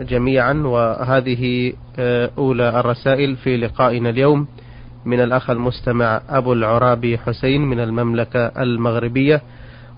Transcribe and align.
جميعا 0.00 0.52
وهذه 0.52 1.72
آه، 1.98 2.30
أولى 2.38 2.80
الرسائل 2.80 3.36
في 3.36 3.56
لقائنا 3.56 4.10
اليوم. 4.10 4.46
من 5.04 5.20
الأخ 5.20 5.50
المستمع 5.50 6.20
أبو 6.28 6.52
العرابي 6.52 7.18
حسين 7.18 7.60
من 7.60 7.80
المملكة 7.80 8.46
المغربية. 8.46 9.42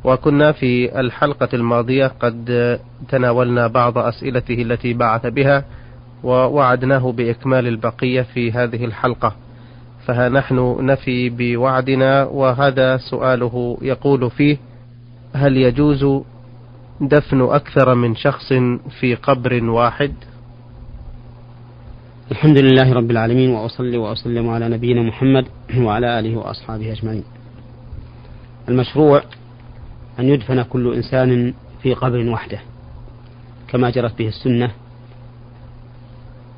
وكنا 0.05 0.53
في 0.53 1.01
الحلقة 1.01 1.49
الماضية 1.55 2.07
قد 2.07 2.79
تناولنا 3.09 3.67
بعض 3.67 3.99
أسئلته 3.99 4.63
التي 4.63 4.95
بعث 4.95 5.27
بها 5.27 5.65
ووعدناه 6.25 7.13
بإكمال 7.13 7.67
البقية 7.67 8.23
في 8.23 8.53
هذه 8.53 8.85
الحلقة. 8.85 9.35
فها 10.07 10.29
نحن 10.29 10.77
نفي 10.81 11.31
بوعدنا 11.31 12.25
وهذا 12.25 12.97
سؤاله 12.97 13.79
يقول 13.83 14.31
فيه 14.31 14.57
هل 15.35 15.57
يجوز 15.57 16.25
دفن 17.01 17.41
أكثر 17.41 17.95
من 17.95 18.17
شخص 18.17 18.53
في 19.01 19.15
قبر 19.15 19.65
واحد. 19.65 20.13
الحمد 22.31 22.59
لله 22.59 22.93
رب 22.93 23.11
العالمين 23.11 23.51
وأصلي 23.51 23.97
وأسلم 23.97 24.51
على 24.51 24.69
نبينا 24.69 25.03
محمد 25.03 25.47
وعلى 25.77 26.19
آله 26.19 26.37
وأصحابه 26.37 26.93
أجمعين. 26.93 27.25
المشروع 28.69 29.23
أن 30.19 30.29
يدفن 30.29 30.63
كل 30.63 30.95
إنسان 30.95 31.55
في 31.83 31.95
قبر 31.95 32.29
وحده 32.29 32.61
كما 33.69 33.91
جرت 33.91 34.19
به 34.19 34.29
السنة 34.29 34.71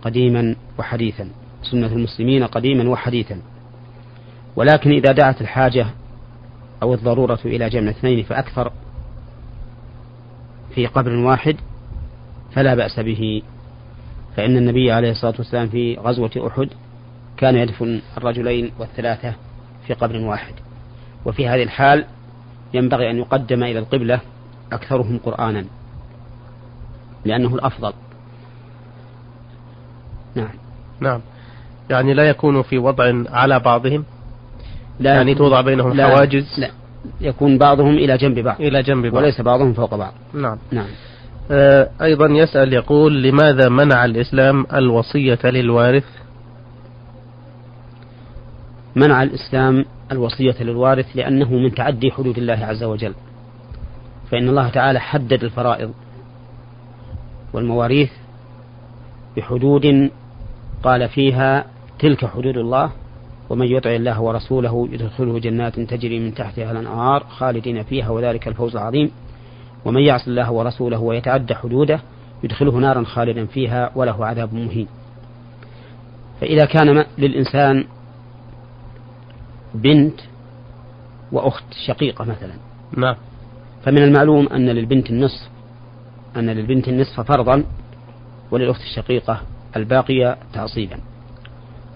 قديما 0.02 0.56
وحديثا 0.78 1.28
سنة 1.62 1.86
المسلمين 1.86 2.44
قديما 2.44 2.88
وحديثا. 2.90 3.40
ولكن 4.56 4.90
إذا 4.90 5.12
دعت 5.12 5.40
الحاجة 5.40 5.86
أو 6.82 6.94
الضرورة 6.94 7.38
إلى 7.44 7.68
جمع 7.68 7.90
اثنين 7.90 8.24
فأكثر 8.24 8.72
في 10.76 10.86
قبر 10.86 11.10
واحد 11.10 11.56
فلا 12.52 12.74
بأس 12.74 13.00
به. 13.00 13.42
فإن 14.36 14.56
النبي 14.56 14.92
عليه 14.92 15.10
الصلاة 15.10 15.34
والسلام 15.38 15.68
في 15.68 15.96
غزوة 15.96 16.30
أحد 16.46 16.68
كان 17.36 17.56
يدفن 17.56 18.00
الرجلين 18.16 18.72
والثلاثة 18.78 19.34
في 19.86 19.94
قبر 19.94 20.16
واحد. 20.16 20.54
وفي 21.24 21.48
هذه 21.48 21.62
الحال 21.62 22.04
ينبغي 22.74 23.10
أن 23.10 23.18
يقدم 23.18 23.62
إلى 23.62 23.78
القبلة 23.78 24.20
أكثرهم 24.72 25.18
قرآنا 25.18 25.64
لأنه 27.24 27.54
الأفضل. 27.54 27.92
نعم. 30.34 30.54
نعم. 31.00 31.20
يعني 31.90 32.14
لا 32.14 32.28
يكون 32.28 32.62
في 32.62 32.78
وضع 32.78 33.12
على 33.30 33.58
بعضهم؟ 33.58 34.04
لا. 35.00 35.14
يعني 35.14 35.34
توضع 35.34 35.60
بينهم 35.60 35.92
لا. 35.92 36.08
حواجز؟ 36.08 36.60
لا. 36.60 36.70
يكون 37.20 37.58
بعضهم 37.58 37.94
إلى 37.94 38.16
جنب 38.16 38.38
بعض. 38.38 38.60
إلى 38.60 38.82
جنب 38.82 39.06
بعض. 39.06 39.14
وليس 39.22 39.40
بعضهم 39.40 39.72
فوق 39.72 39.94
بعض. 39.94 40.12
نعم. 40.34 40.58
نعم. 40.72 40.86
آه 41.50 41.88
أيضا 42.02 42.26
يسأل 42.26 42.72
يقول 42.72 43.22
لماذا 43.22 43.68
منع 43.68 44.04
الإسلام 44.04 44.66
الوصية 44.74 45.38
للوارث؟ 45.44 46.04
منع 48.96 49.22
الإسلام 49.22 49.84
الوصية 50.12 50.54
للوارث 50.60 51.06
لأنه 51.14 51.54
من 51.54 51.74
تعدي 51.74 52.10
حدود 52.10 52.38
الله 52.38 52.66
عز 52.66 52.84
وجل. 52.84 53.14
فإن 54.30 54.48
الله 54.48 54.68
تعالى 54.68 55.00
حدد 55.00 55.44
الفرائض 55.44 55.92
والمواريث 57.52 58.10
بحدود 59.36 60.10
قال 60.82 61.08
فيها 61.08 61.64
تلك 61.98 62.26
حدود 62.26 62.56
الله 62.56 62.90
ومن 63.50 63.66
يطع 63.66 63.90
الله 63.90 64.20
ورسوله 64.20 64.88
يدخله 64.92 65.38
جنات 65.38 65.80
تجري 65.80 66.20
من 66.20 66.34
تحتها 66.34 66.72
الأنهار 66.72 67.24
خالدين 67.24 67.82
فيها 67.82 68.10
وذلك 68.10 68.48
الفوز 68.48 68.76
العظيم. 68.76 69.10
ومن 69.84 70.02
يعص 70.02 70.28
الله 70.28 70.52
ورسوله 70.52 70.98
ويتعدى 70.98 71.54
حدوده 71.54 72.00
يدخله 72.44 72.72
نارا 72.72 73.04
خالدا 73.04 73.46
فيها 73.46 73.90
وله 73.94 74.26
عذاب 74.26 74.54
مهين. 74.54 74.88
فإذا 76.40 76.64
كان 76.64 77.04
للإنسان 77.18 77.84
بنت 79.74 80.20
وأخت 81.32 81.64
شقيقة 81.86 82.24
مثلا. 82.24 82.54
نعم. 82.96 83.16
فمن 83.84 84.02
المعلوم 84.02 84.48
أن 84.48 84.68
للبنت 84.68 85.10
النصف 85.10 85.48
أن 86.36 86.50
للبنت 86.50 86.88
النصف 86.88 87.20
فرضا 87.20 87.64
وللأخت 88.50 88.80
الشقيقة 88.80 89.40
الباقية 89.76 90.36
تعصيبا. 90.52 90.98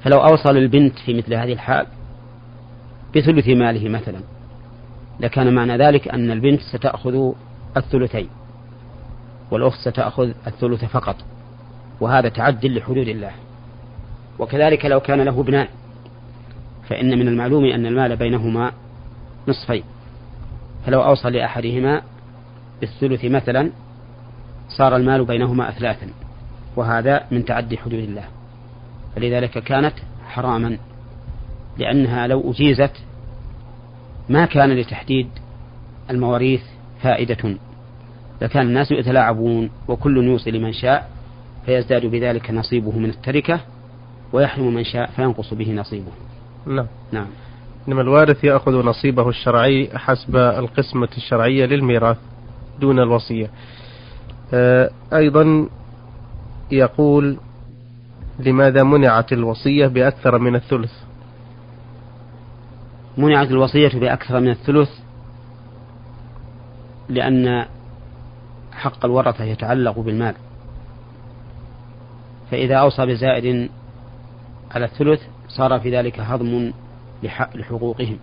فلو 0.05 0.19
أوصل 0.19 0.57
البنت 0.57 0.99
في 0.99 1.15
مثل 1.15 1.35
هذه 1.35 1.53
الحال 1.53 1.87
بثلث 3.17 3.49
ماله 3.49 3.89
مثلا 3.89 4.21
لكان 5.21 5.55
معنى 5.55 5.77
ذلك 5.77 6.09
أن 6.09 6.31
البنت 6.31 6.61
ستأخذ 6.61 7.33
الثلثين 7.77 8.29
والأخت 9.51 9.79
ستأخذ 9.81 10.33
الثلث 10.47 10.85
فقط 10.85 11.17
وهذا 12.01 12.29
تعد 12.29 12.67
لحدود 12.67 13.09
الله. 13.09 13.31
وكذلك 14.39 14.87
لو 14.87 15.01
كان 15.01 15.21
له 15.21 15.41
ابنان 15.41 15.67
فإن 16.89 17.19
من 17.19 17.29
المعلوم 17.29 17.65
أن 17.65 17.87
المال 17.87 18.17
بينهما 18.17 18.73
نصفين. 19.49 19.83
فلو 20.87 21.03
أوصى 21.03 21.31
لأحدهما 21.31 22.03
بالثلث 22.81 23.25
مثلا 23.25 23.71
صار 24.69 24.97
المال 24.97 25.25
بينهما 25.25 25.69
أثلاثا 25.69 26.07
وهذا 26.77 27.27
من 27.31 27.45
تعدي 27.45 27.79
حدود 27.79 27.99
الله. 27.99 28.25
فلذلك 29.17 29.59
كانت 29.59 29.95
حراما 30.29 30.79
لأنها 31.79 32.27
لو 32.27 32.51
أجيزت 32.51 32.93
ما 34.29 34.47
كان 34.47 34.73
لتحديد 34.73 35.29
المواريث 36.11 36.63
فائدة 37.03 37.57
لكان 38.43 38.67
الناس 38.67 38.91
يتلاعبون 38.91 39.71
وكل 39.89 40.25
يوصي 40.27 40.51
لمن 40.51 40.73
شاء 40.73 41.11
فيزداد 41.67 42.07
بذلك 42.07 42.51
نصيبه 42.51 42.99
من 42.99 43.11
التركة 43.11 43.61
ويحرم 44.33 44.75
من 44.75 44.85
شاء 44.85 45.11
فينقص 45.11 45.55
به 45.55 45.73
نصيبه. 45.73 46.13
نعم. 46.67 46.87
نعم. 47.13 47.27
إنما 47.89 48.01
الوارث 48.01 48.45
يأخذ 48.45 48.73
نصيبه 48.73 49.29
الشرعي 49.29 49.91
حسب 49.95 50.37
القسمة 50.37 51.09
الشرعية 51.17 51.67
للميراث 51.67 52.17
دون 52.81 52.99
الوصية. 52.99 53.51
آه، 54.55 54.91
أيضا 55.13 55.69
يقول 56.71 57.37
لماذا 58.49 58.83
منعت 58.83 59.33
الوصية 59.33 59.87
بأكثر 59.87 60.39
من 60.39 60.55
الثلث؟ 60.55 60.93
منعت 63.17 63.51
الوصية 63.51 63.89
بأكثر 63.89 64.41
من 64.41 64.51
الثلث 64.51 64.91
لأن 67.09 67.67
حق 68.73 69.05
الورثة 69.05 69.45
يتعلق 69.45 69.99
بالمال. 69.99 70.35
فإذا 72.51 72.75
أوصى 72.75 73.07
بزائد 73.07 73.71
على 74.71 74.85
الثلث 74.85 75.21
صار 75.49 75.81
في 75.81 75.97
ذلك 75.97 76.21
هضم 76.21 76.73
لحقوقهم. 77.55 78.19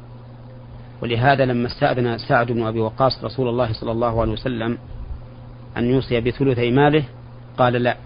ولهذا 1.01 1.45
لما 1.45 1.67
استأذن 1.67 2.17
سعد 2.17 2.51
بن 2.51 2.63
أبي 2.63 2.79
وقاص 2.79 3.23
رسول 3.23 3.49
الله 3.49 3.73
صلى 3.73 3.91
الله 3.91 4.21
عليه 4.21 4.31
وسلم 4.31 4.77
أن 5.77 5.85
يوصي 5.85 6.21
بثلثي 6.21 6.71
ماله 6.71 7.03
قال 7.57 7.73
لا 7.73 7.97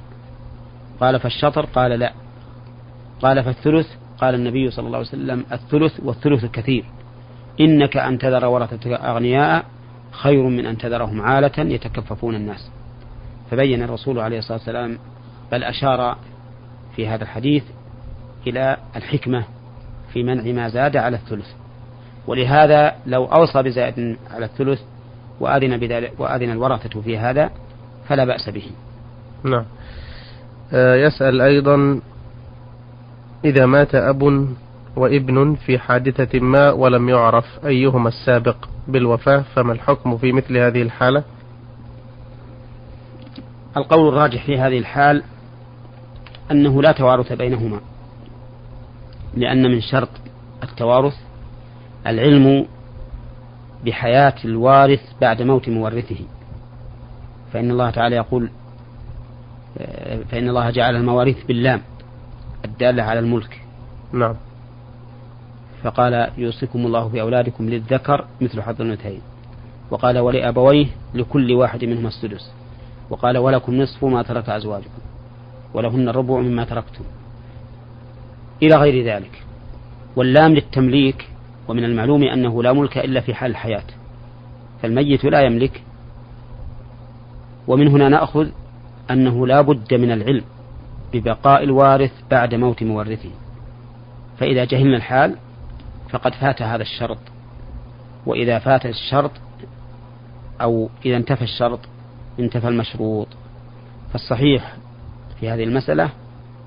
قال 1.01 1.19
فالشطر؟ 1.19 1.65
قال 1.65 1.91
لا. 1.91 2.13
قال 3.21 3.43
فالثلث؟ 3.43 3.87
قال 4.17 4.35
النبي 4.35 4.71
صلى 4.71 4.87
الله 4.87 4.97
عليه 4.97 5.07
وسلم 5.07 5.45
الثلث 5.51 5.99
والثلث 5.99 6.43
الكثير. 6.43 6.85
إنك 7.59 7.97
أن 7.97 8.17
تذر 8.17 8.45
ورثة 8.45 8.95
أغنياء 8.95 9.65
خير 10.11 10.43
من 10.43 10.65
أن 10.65 10.77
تذرهم 10.77 11.21
عالة 11.21 11.51
يتكففون 11.57 12.35
الناس. 12.35 12.71
فبين 13.51 13.83
الرسول 13.83 14.19
عليه 14.19 14.37
الصلاة 14.37 14.57
والسلام 14.57 14.97
بل 15.51 15.63
أشار 15.63 16.17
في 16.95 17.07
هذا 17.07 17.23
الحديث 17.23 17.63
إلى 18.47 18.77
الحكمة 18.95 19.43
في 20.13 20.23
منع 20.23 20.51
ما 20.51 20.69
زاد 20.69 20.97
على 20.97 21.17
الثلث. 21.17 21.47
ولهذا 22.27 22.95
لو 23.05 23.25
أوصى 23.25 23.63
بزائد 23.63 24.17
على 24.31 24.45
الثلث 24.45 24.81
وأذن, 25.39 25.77
بذلك 25.77 26.13
وأذن 26.19 26.51
الورثة 26.51 27.01
في 27.01 27.17
هذا 27.17 27.49
فلا 28.07 28.25
بأس 28.25 28.49
به. 28.49 28.65
نعم. 29.43 29.65
يسأل 30.73 31.41
أيضا 31.41 31.99
إذا 33.45 33.65
مات 33.65 33.95
أب 33.95 34.47
وابن 34.95 35.55
في 35.55 35.79
حادثة 35.79 36.39
ما 36.39 36.71
ولم 36.71 37.09
يعرف 37.09 37.65
أيهما 37.65 38.07
السابق 38.07 38.55
بالوفاة 38.87 39.43
فما 39.55 39.73
الحكم 39.73 40.17
في 40.17 40.31
مثل 40.31 40.57
هذه 40.57 40.81
الحالة؟ 40.81 41.23
القول 43.77 44.07
الراجح 44.07 44.45
في 44.45 44.59
هذه 44.59 44.77
الحال 44.77 45.23
أنه 46.51 46.81
لا 46.81 46.91
توارث 46.91 47.33
بينهما 47.33 47.79
لأن 49.37 49.71
من 49.71 49.81
شرط 49.81 50.09
التوارث 50.63 51.15
العلم 52.07 52.65
بحياة 53.85 54.35
الوارث 54.45 55.01
بعد 55.21 55.41
موت 55.41 55.69
مورثه. 55.69 56.19
فإن 57.53 57.71
الله 57.71 57.89
تعالى 57.89 58.15
يقول 58.15 58.49
فإن 60.31 60.49
الله 60.49 60.69
جعل 60.69 60.95
المواريث 60.95 61.45
باللام 61.45 61.81
الدالة 62.65 63.03
على 63.03 63.19
الملك. 63.19 63.61
نعم. 64.13 64.35
فقال 65.83 66.29
يوصيكم 66.37 66.85
الله 66.85 67.09
في 67.09 67.21
أولادكم 67.21 67.69
للذكر 67.69 68.25
مثل 68.41 68.61
حظ 68.61 68.81
الأنثيين. 68.81 69.21
وقال 69.91 70.19
ولأبويه 70.19 70.87
لكل 71.13 71.51
واحد 71.53 71.85
منهما 71.85 72.07
السدس. 72.07 72.51
وقال 73.09 73.37
ولكم 73.37 73.75
نصف 73.75 74.05
ما 74.05 74.21
ترك 74.21 74.49
أزواجكم. 74.49 75.01
ولهن 75.73 76.09
الربع 76.09 76.39
مما 76.39 76.65
تركتم. 76.65 77.03
إلى 78.63 78.75
غير 78.75 79.05
ذلك. 79.05 79.43
واللام 80.15 80.53
للتمليك 80.53 81.29
ومن 81.67 81.83
المعلوم 81.83 82.23
أنه 82.23 82.63
لا 82.63 82.73
ملك 82.73 82.97
إلا 82.97 83.21
في 83.21 83.33
حال 83.33 83.51
الحياة. 83.51 83.83
فالميت 84.81 85.23
لا 85.25 85.41
يملك. 85.41 85.83
ومن 87.67 87.87
هنا 87.87 88.09
نأخذ 88.09 88.47
أنه 89.11 89.47
لا 89.47 89.61
بد 89.61 89.93
من 89.93 90.11
العلم 90.11 90.43
ببقاء 91.13 91.63
الوارث 91.63 92.11
بعد 92.31 92.55
موت 92.55 92.83
مورثه. 92.83 93.29
فإذا 94.37 94.65
جهلنا 94.65 94.97
الحال 94.97 95.35
فقد 96.09 96.33
فات 96.33 96.61
هذا 96.61 96.81
الشرط. 96.81 97.17
وإذا 98.25 98.59
فات 98.59 98.85
الشرط 98.85 99.31
أو 100.61 100.89
إذا 101.05 101.17
انتفى 101.17 101.41
الشرط 101.41 101.79
انتفى 102.39 102.67
المشروط. 102.67 103.27
فالصحيح 104.13 104.75
في 105.39 105.49
هذه 105.49 105.63
المسألة 105.63 106.09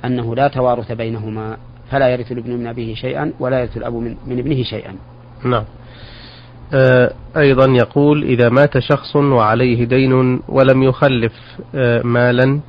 أنه 0.04 0.34
لا 0.34 0.48
توارث 0.48 0.92
بينهما 0.92 1.56
فلا 1.90 2.08
يرث 2.08 2.32
الابن 2.32 2.50
من 2.50 2.66
أبيه 2.66 2.94
شيئا 2.94 3.32
ولا 3.40 3.60
يرث 3.60 3.76
الأب 3.76 3.94
من, 3.94 4.16
من 4.26 4.38
ابنه 4.38 4.62
شيئا. 4.62 4.96
نعم. 5.44 5.64
أيضا 7.36 7.66
يقول 7.66 8.22
إذا 8.22 8.48
مات 8.48 8.78
شخص 8.78 9.16
وعليه 9.16 9.84
دين 9.84 10.40
ولم 10.48 10.82
يخلف 10.82 11.32
آه 11.74 12.02
مالا 12.02 12.60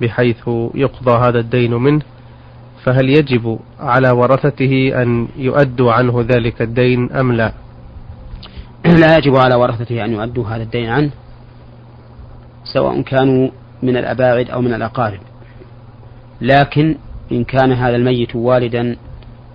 بحيث 0.00 0.48
يقضى 0.74 1.28
هذا 1.28 1.38
الدين 1.38 1.74
منه 1.74 2.02
فهل 2.84 3.08
يجب 3.08 3.58
على 3.80 4.10
ورثته 4.10 5.02
أن 5.02 5.28
يؤدوا 5.36 5.92
عنه 5.92 6.20
ذلك 6.20 6.62
الدين 6.62 7.12
أم 7.12 7.32
لا؟ 7.32 7.52
لا 9.00 9.16
يجب 9.16 9.36
على 9.36 9.54
ورثته 9.54 10.04
أن 10.04 10.12
يؤدوا 10.12 10.46
هذا 10.46 10.62
الدين 10.62 10.88
عنه 10.88 11.10
سواء 12.64 13.02
كانوا 13.02 13.50
من 13.82 13.96
الأباعد 13.96 14.50
أو 14.50 14.60
من 14.60 14.74
الأقارب. 14.74 15.20
لكن 16.40 16.96
إن 17.32 17.44
كان 17.44 17.72
هذا 17.72 17.96
الميت 17.96 18.36
والدا 18.36 18.96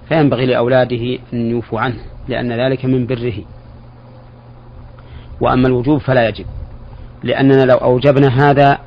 فينبغي 0.08 0.46
لأولاده 0.46 1.20
أن 1.34 1.50
يوفوا 1.52 1.80
عنه 1.80 1.98
لأن 2.28 2.52
ذلك 2.52 2.86
من 2.86 3.06
بره. 3.06 3.55
وأما 5.42 5.68
الوجوب 5.68 5.98
فلا 5.98 6.28
يجب. 6.28 6.46
لأننا 7.24 7.66
لو 7.66 7.78
أوجبنا 7.78 8.28
هذا 8.28 8.80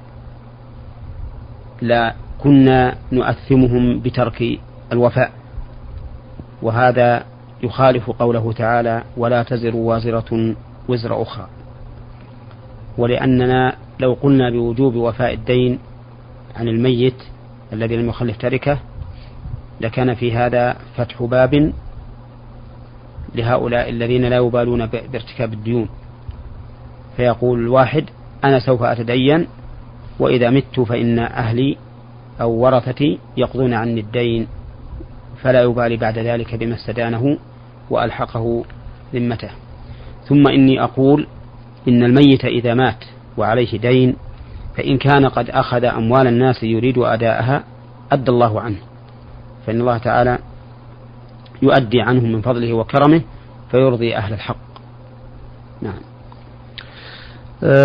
لكنا 1.82 2.94
نؤثمهم 3.12 4.00
بترك 4.00 4.58
الوفاء. 4.92 5.30
وهذا 6.62 7.24
يخالف 7.62 8.10
قوله 8.10 8.52
تعالى 8.52 9.02
ولا 9.16 9.42
تزر 9.42 9.76
وازرة 9.76 10.54
وزر 10.88 11.22
أخرى. 11.22 11.48
ولأننا 12.98 13.76
لو 14.00 14.12
قلنا 14.22 14.50
بوجوب 14.50 14.94
وفاء 14.94 15.34
الدين 15.34 15.78
عن 16.56 16.68
الميت 16.68 17.22
الذي 17.72 17.96
لم 17.96 18.08
يخلف 18.08 18.36
تركه 18.36 18.78
لكان 19.80 20.14
في 20.14 20.36
هذا 20.36 20.76
فتح 20.96 21.22
باب 21.22 21.72
لهؤلاء 23.34 23.90
الذين 23.90 24.24
لا 24.24 24.36
يبالون 24.36 24.86
بارتكاب 24.86 25.52
الديون. 25.52 25.88
فيقول 27.18 27.58
الواحد 27.58 28.04
أنا 28.44 28.58
سوف 28.58 28.82
أتدين 28.82 29.46
وإذا 30.18 30.50
مت 30.50 30.80
فإن 30.80 31.18
أهلي 31.18 31.76
أو 32.40 32.50
ورثتي 32.50 33.18
يقضون 33.36 33.74
عني 33.74 34.00
الدين 34.00 34.46
فلا 35.42 35.62
يبالي 35.62 35.96
بعد 35.96 36.18
ذلك 36.18 36.54
بما 36.54 36.74
استدانه 36.74 37.38
وألحقه 37.90 38.64
ذمته. 39.14 39.50
ثم 40.24 40.48
إني 40.48 40.82
أقول 40.82 41.26
إن 41.88 42.02
الميت 42.02 42.44
إذا 42.44 42.74
مات 42.74 43.04
وعليه 43.36 43.78
دين 43.78 44.16
فإن 44.76 44.98
كان 44.98 45.26
قد 45.26 45.50
أخذ 45.50 45.84
أموال 45.84 46.26
الناس 46.26 46.62
يريد 46.62 46.98
أداءها 46.98 47.64
أدى 48.12 48.30
الله 48.30 48.60
عنه. 48.60 48.78
فإن 49.66 49.80
الله 49.80 49.98
تعالى 49.98 50.38
يؤدي 51.62 52.00
عنه 52.00 52.20
من 52.20 52.40
فضله 52.40 52.72
وكرمه 52.72 53.22
فيرضي 53.70 54.16
أهل 54.16 54.32
الحق. 54.32 54.56
نعم. 55.82 56.07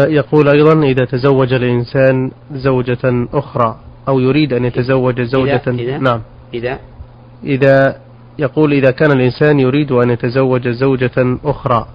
يقول 0.08 0.50
أيضا 0.50 0.84
إذا 0.84 1.06
تزوج 1.06 1.54
الإنسان 1.54 2.32
زوجة 2.54 3.28
أخرى 3.34 3.76
أو 4.08 4.20
يريد 4.20 4.54
أن 4.54 4.66
يتزوج 4.66 5.22
زوجة 5.22 5.62
إذا 5.68 5.72
إذا 5.72 5.98
نعم. 5.98 6.22
إذا 6.54 6.80
إذا 7.44 7.98
يقول 8.40 8.74
إذا 8.74 8.92
كان 8.92 9.12
الإنسان 9.12 9.60
يريد 9.60 9.92
أن 9.92 10.10
يتزوج 10.10 10.68
زوجة 10.68 11.38
أخرى 11.46 11.88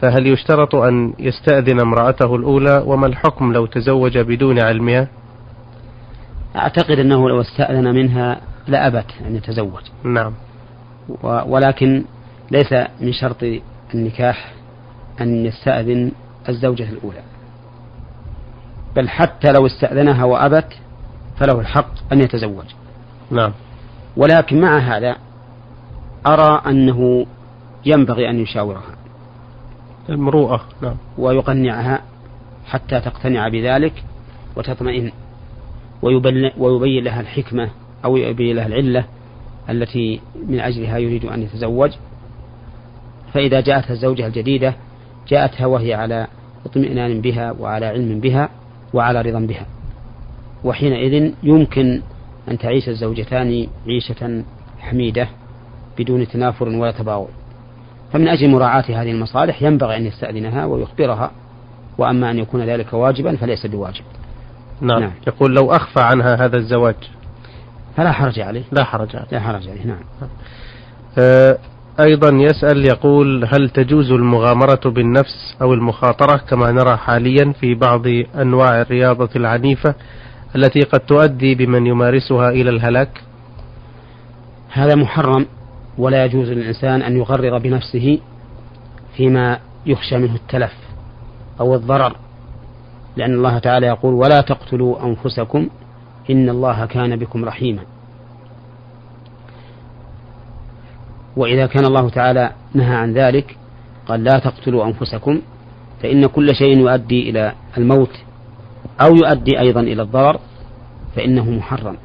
فهل 0.00 0.26
يشترط 0.26 0.74
أن 0.74 1.12
يستأذن 1.18 1.80
امرأته 1.80 2.36
الأولى؟ 2.36 2.82
وما 2.86 3.06
الحكم 3.06 3.52
لو 3.52 3.66
تزوج 3.66 4.18
بدون 4.18 4.60
علمها 4.60 5.08
أعتقد 6.56 6.98
أنه 6.98 7.28
لو 7.28 7.40
استأذن 7.40 7.94
منها 7.94 8.40
لأبت 8.68 9.06
أن 9.26 9.36
يتزوج. 9.36 9.82
نعم. 10.04 10.32
ولكن 11.46 12.04
ليس 12.50 12.72
من 13.00 13.12
شرط 13.12 13.44
النكاح 13.94 14.52
أن 15.20 15.46
يستأذن 15.46 16.12
الزوجة 16.48 16.90
الأولى. 16.90 17.22
بل 18.96 19.08
حتى 19.08 19.52
لو 19.52 19.66
استأذنها 19.66 20.24
وأبت 20.24 20.78
فله 21.36 21.60
الحق 21.60 22.12
أن 22.12 22.20
يتزوج. 22.20 22.64
نعم. 23.30 23.52
ولكن 24.16 24.60
مع 24.60 24.78
هذا 24.78 25.16
أرى 26.26 26.62
أنه 26.66 27.26
ينبغي 27.86 28.30
أن 28.30 28.40
يشاورها 28.40 28.96
المروءة 30.08 30.64
نعم. 30.82 30.96
ويقنعها 31.18 32.02
حتى 32.66 33.00
تقتنع 33.00 33.48
بذلك 33.48 34.04
وتطمئن 34.56 35.12
ويبين 36.02 37.04
لها 37.04 37.20
الحكمة 37.20 37.70
أو 38.04 38.16
يبين 38.16 38.56
لها 38.56 38.66
العلة 38.66 39.04
التي 39.70 40.20
من 40.48 40.60
أجلها 40.60 40.98
يريد 40.98 41.24
أن 41.24 41.42
يتزوج. 41.42 41.92
فإذا 43.34 43.60
جاءتها 43.60 43.92
الزوجة 43.92 44.26
الجديدة 44.26 44.74
جاءتها 45.28 45.66
وهي 45.66 45.94
على 45.94 46.26
اطمئنان 46.66 47.20
بها 47.20 47.52
وعلى 47.52 47.86
علم 47.86 48.20
بها 48.20 48.48
وعلى 48.94 49.22
رضا 49.22 49.40
بها. 49.40 49.66
وحينئذ 50.64 51.32
يمكن 51.42 52.02
أن 52.50 52.58
تعيش 52.58 52.88
الزوجتان 52.88 53.66
عيشة 53.86 54.44
حميدة 54.78 55.28
بدون 55.98 56.28
تنافر 56.28 56.68
ولا 56.68 56.90
تباغض. 56.90 57.28
فمن 58.12 58.28
أجل 58.28 58.50
مراعاة 58.50 58.84
هذه 58.88 59.10
المصالح 59.10 59.62
ينبغي 59.62 59.96
أن 59.96 60.06
يستأذنها 60.06 60.64
ويخبرها 60.64 61.30
وأما 61.98 62.30
أن 62.30 62.38
يكون 62.38 62.62
ذلك 62.62 62.92
واجبا 62.92 63.36
فليس 63.36 63.66
بواجب. 63.66 64.04
نعم, 64.80 65.00
نعم. 65.00 65.12
يقول 65.26 65.54
لو 65.54 65.70
أخفى 65.70 66.00
عنها 66.00 66.44
هذا 66.44 66.56
الزواج. 66.56 66.94
فلا 67.96 68.12
حرج 68.12 68.40
عليه. 68.40 68.62
لا 68.72 68.84
حرج 68.84 69.16
عليه. 69.16 69.28
لا 69.32 69.40
حرج 69.40 69.68
عليه. 69.68 69.86
نعم. 69.86 70.28
آه 71.18 71.58
أيضا 72.00 72.28
يسأل 72.28 72.84
يقول 72.88 73.44
هل 73.44 73.70
تجوز 73.70 74.10
المغامرة 74.10 74.80
بالنفس 74.84 75.56
أو 75.62 75.74
المخاطرة 75.74 76.36
كما 76.36 76.72
نرى 76.72 76.96
حاليا 76.96 77.52
في 77.60 77.74
بعض 77.74 78.06
أنواع 78.40 78.80
الرياضة 78.80 79.28
العنيفة 79.36 79.94
التي 80.56 80.80
قد 80.80 81.00
تؤدي 81.00 81.54
بمن 81.54 81.86
يمارسها 81.86 82.48
إلى 82.50 82.70
الهلاك؟ 82.70 83.22
هذا 84.72 84.94
محرم 84.94 85.46
ولا 85.98 86.24
يجوز 86.24 86.48
للإنسان 86.48 87.02
أن 87.02 87.16
يغرر 87.16 87.58
بنفسه 87.58 88.18
فيما 89.16 89.58
يخشى 89.86 90.18
منه 90.18 90.34
التلف 90.34 90.74
أو 91.60 91.74
الضرر 91.74 92.16
لأن 93.16 93.34
الله 93.34 93.58
تعالى 93.58 93.86
يقول 93.86 94.14
ولا 94.14 94.40
تقتلوا 94.40 95.06
أنفسكم 95.06 95.68
إن 96.30 96.48
الله 96.48 96.86
كان 96.86 97.16
بكم 97.16 97.44
رحيما. 97.44 97.82
وإذا 101.36 101.66
كان 101.66 101.84
الله 101.84 102.08
تعالى 102.10 102.50
نهى 102.74 102.94
عن 102.94 103.12
ذلك 103.12 103.56
قال 104.06 104.24
لا 104.24 104.38
تقتلوا 104.38 104.84
أنفسكم 104.86 105.40
فإن 106.02 106.26
كل 106.26 106.54
شيء 106.54 106.78
يؤدي 106.78 107.30
إلى 107.30 107.52
الموت 107.78 108.10
أو 109.00 109.14
يؤدي 109.14 109.60
أيضا 109.60 109.80
إلى 109.80 110.02
الضرر 110.02 110.40
فإنه 111.16 111.50
محرم. 111.50 111.96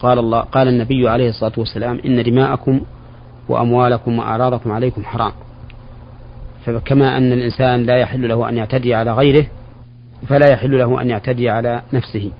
قال 0.00 0.18
الله 0.18 0.40
قال 0.40 0.68
النبي 0.68 1.08
عليه 1.08 1.28
الصلاة 1.28 1.52
والسلام 1.56 2.00
إن 2.04 2.22
دماءكم 2.22 2.80
وأموالكم 3.48 4.18
وأعراضكم 4.18 4.72
عليكم 4.72 5.04
حرام. 5.04 5.32
فكما 6.64 7.16
أن 7.16 7.32
الإنسان 7.32 7.82
لا 7.82 7.96
يحل 7.96 8.28
له 8.28 8.48
أن 8.48 8.56
يعتدي 8.56 8.94
على 8.94 9.12
غيره 9.12 9.46
فلا 10.28 10.50
يحل 10.50 10.78
له 10.78 11.02
أن 11.02 11.10
يعتدي 11.10 11.50
على 11.50 11.82
نفسه 11.92 12.30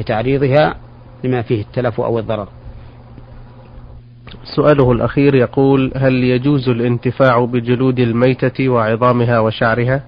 بتعريضها 0.00 0.74
لما 1.24 1.42
فيه 1.42 1.60
التلف 1.60 2.00
أو 2.00 2.18
الضرر. 2.18 2.48
سؤاله 4.56 4.92
الأخير 4.92 5.34
يقول 5.34 5.92
هل 5.96 6.24
يجوز 6.24 6.68
الانتفاع 6.68 7.44
بجلود 7.44 7.98
الميتة 7.98 8.68
وعظامها 8.68 9.38
وشعرها؟ 9.38 10.02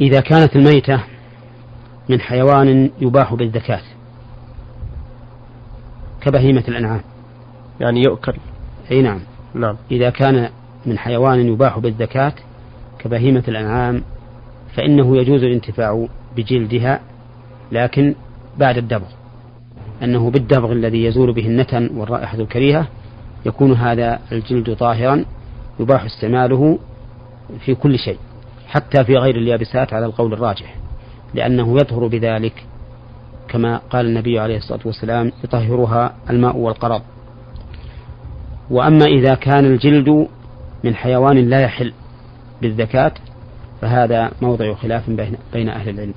إذا 0.00 0.20
كانت 0.20 0.56
الميتة 0.56 1.04
من 2.08 2.20
حيوان 2.20 2.90
يباح 3.00 3.34
بالذكاة 3.34 3.82
كبهيمة 6.20 6.64
الأنعام. 6.68 7.00
يعني 7.80 8.02
يؤكل. 8.02 8.34
أي 8.90 9.02
نعم. 9.02 9.20
نعم. 9.54 9.76
إذا 9.90 10.10
كان 10.10 10.48
من 10.86 10.98
حيوان 10.98 11.40
يباح 11.40 11.78
بالذكاة 11.78 12.32
كبهيمة 12.98 13.44
الأنعام 13.48 14.02
فإنه 14.76 15.16
يجوز 15.16 15.42
الانتفاع 15.42 16.06
بجلدها 16.36 17.00
لكن 17.72 18.14
بعد 18.58 18.78
الدبغ. 18.78 19.21
أنه 20.02 20.30
بالدبغ 20.30 20.72
الذي 20.72 21.04
يزول 21.04 21.32
به 21.32 21.46
النتن 21.46 21.90
والرائحة 21.96 22.38
الكريهة 22.38 22.86
يكون 23.46 23.72
هذا 23.72 24.18
الجلد 24.32 24.76
طاهرا 24.76 25.24
يباح 25.80 26.04
استعماله 26.04 26.78
في 27.64 27.74
كل 27.74 27.98
شيء 27.98 28.18
حتى 28.68 29.04
في 29.04 29.16
غير 29.16 29.36
اليابسات 29.36 29.92
على 29.92 30.06
القول 30.06 30.32
الراجح 30.32 30.76
لأنه 31.34 31.76
يطهر 31.76 32.06
بذلك 32.06 32.64
كما 33.48 33.76
قال 33.76 34.06
النبي 34.06 34.38
عليه 34.38 34.56
الصلاة 34.56 34.80
والسلام 34.84 35.32
يطهرها 35.44 36.14
الماء 36.30 36.56
والقرض 36.56 37.02
وأما 38.70 39.04
إذا 39.04 39.34
كان 39.34 39.64
الجلد 39.64 40.28
من 40.84 40.94
حيوان 40.94 41.36
لا 41.36 41.60
يحل 41.60 41.92
بالزكاة 42.62 43.12
فهذا 43.80 44.30
موضع 44.42 44.74
خلاف 44.74 45.10
بين 45.52 45.68
أهل 45.68 45.88
العلم. 45.88 46.14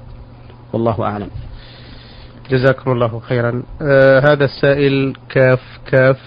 والله 0.74 1.04
أعلم. 1.04 1.30
جزاكم 2.50 2.92
الله 2.92 3.20
خيرا. 3.20 3.64
آه 3.82 4.20
هذا 4.20 4.46
السائل 4.46 5.14
كاف 5.30 5.62
كاف 5.92 6.20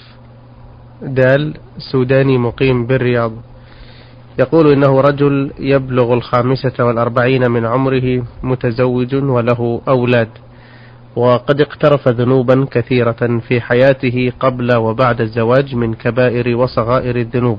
دال 1.02 1.54
سوداني 1.92 2.38
مقيم 2.38 2.86
بالرياض. 2.86 3.32
يقول 4.38 4.72
إنه 4.72 5.00
رجل 5.00 5.50
يبلغ 5.58 6.14
الخامسة 6.14 6.84
والأربعين 6.84 7.50
من 7.50 7.66
عمره 7.66 8.24
متزوج 8.42 9.14
وله 9.14 9.80
أولاد 9.88 10.28
وقد 11.16 11.60
اقترف 11.60 12.08
ذنوبا 12.08 12.66
كثيرة 12.70 13.40
في 13.48 13.60
حياته 13.60 14.32
قبل 14.40 14.76
وبعد 14.76 15.20
الزواج 15.20 15.74
من 15.74 15.94
كبائر 15.94 16.56
وصغائر 16.56 17.16
الذنوب. 17.16 17.58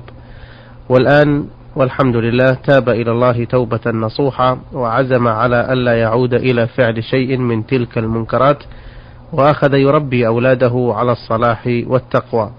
والآن 0.90 1.48
والحمد 1.76 2.16
لله 2.16 2.54
تاب 2.54 2.90
إلى 2.90 3.12
الله 3.12 3.46
توبة 3.46 3.80
نصوحة 3.92 4.58
وعزم 4.74 5.28
على 5.28 5.74
ألا 5.74 6.00
يعود 6.00 6.34
إلى 6.34 6.68
فعل 6.68 7.04
شيء 7.04 7.38
من 7.38 7.66
تلك 7.66 7.98
المنكرات 7.98 8.64
وأخذ 9.34 9.74
يربي 9.74 10.28
أولاده 10.28 10.94
على 10.96 11.12
الصلاح 11.12 11.84
والتقوى. 11.88 12.52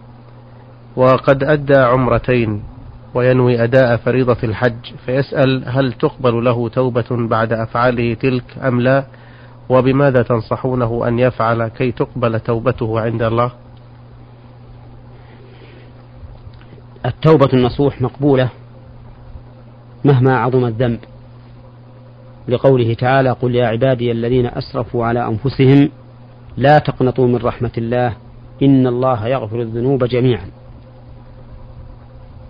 وقد 0.97 1.45
أدى 1.45 1.77
عمرتين 1.77 2.63
وينوي 3.15 3.65
أداء 3.65 3.97
فريضة 3.97 4.37
الحج 4.45 4.95
فيسأل 5.07 5.65
هل 5.67 5.93
تقبل 5.93 6.45
له 6.45 6.69
توبة 6.69 7.07
بعد 7.11 7.53
أفعاله 7.53 8.15
تلك 8.15 8.59
أم 8.67 8.81
لا؟ 8.81 9.05
وبماذا 9.69 10.23
تنصحونه 10.23 11.09
أن 11.09 11.19
يفعل 11.19 11.69
كي 11.69 11.93
تقبل 11.93 12.41
توبته 12.41 13.01
عند 13.01 13.23
الله؟ 13.23 13.51
التوبة 17.07 17.49
النصوح 17.53 18.03
مقبولة 18.03 18.49
مهما 20.05 20.37
عظم 20.37 20.65
الذنب. 20.65 20.99
لقوله 22.49 22.95
تعالى 22.95 23.31
قل 23.31 23.55
يا 23.55 23.67
عبادي 23.67 24.13
الذين 24.13 24.47
أسرفوا 24.47 25.07
على 25.07 25.27
أنفسهم 25.27 25.91
لا 26.57 26.79
تقنطوا 26.79 27.27
من 27.27 27.37
رحمة 27.37 27.73
الله 27.79 28.17
إن 28.63 28.87
الله 28.87 29.29
يغفر 29.29 29.61
الذنوب 29.61 30.05
جميعا. 30.05 30.47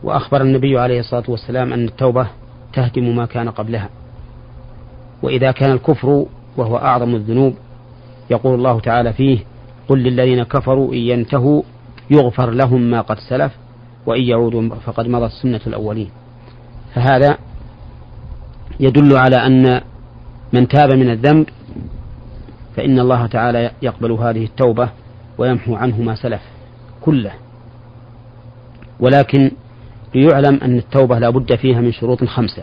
وأخبر 0.03 0.43
النبي 0.43 0.79
عليه 0.79 1.01
الصلاة 1.01 1.25
والسلام 1.29 1.73
أن 1.73 1.85
التوبة 1.85 2.27
تهدم 2.73 3.17
ما 3.17 3.27
كان 3.27 3.51
قبلها. 3.51 3.89
وإذا 5.23 5.51
كان 5.51 5.73
الكفر 5.73 6.27
وهو 6.57 6.77
أعظم 6.77 7.15
الذنوب 7.15 7.55
يقول 8.31 8.55
الله 8.55 8.81
تعالى 8.81 9.13
فيه 9.13 9.39
قل 9.89 9.99
للذين 9.99 10.43
كفروا 10.43 10.93
إن 10.93 10.99
ينتهوا 10.99 11.63
يغفر 12.11 12.51
لهم 12.51 12.81
ما 12.81 13.01
قد 13.01 13.19
سلف 13.19 13.53
وإن 14.07 14.23
يعودوا 14.23 14.75
فقد 14.75 15.09
مضت 15.09 15.31
سنة 15.31 15.61
الأولين. 15.67 16.11
فهذا 16.95 17.39
يدل 18.81 19.17
على 19.17 19.37
أن 19.37 19.81
من 20.53 20.69
تاب 20.69 20.93
من 20.93 21.11
الذنب 21.11 21.49
فإن 22.77 22.99
الله 22.99 23.27
تعالى 23.27 23.71
يقبل 23.83 24.13
هذه 24.13 24.45
التوبة 24.45 24.89
ويمحو 25.39 25.75
عنه 25.75 26.03
ما 26.03 26.15
سلف 26.15 26.43
كله. 27.01 27.33
ولكن 29.01 29.51
ليعلم 30.15 30.61
أن 30.63 30.79
التوبة 30.79 31.19
لا 31.19 31.31
بد 31.31 31.55
فيها 31.55 31.81
من 31.81 31.93
شروط 31.93 32.25
خمسة. 32.25 32.63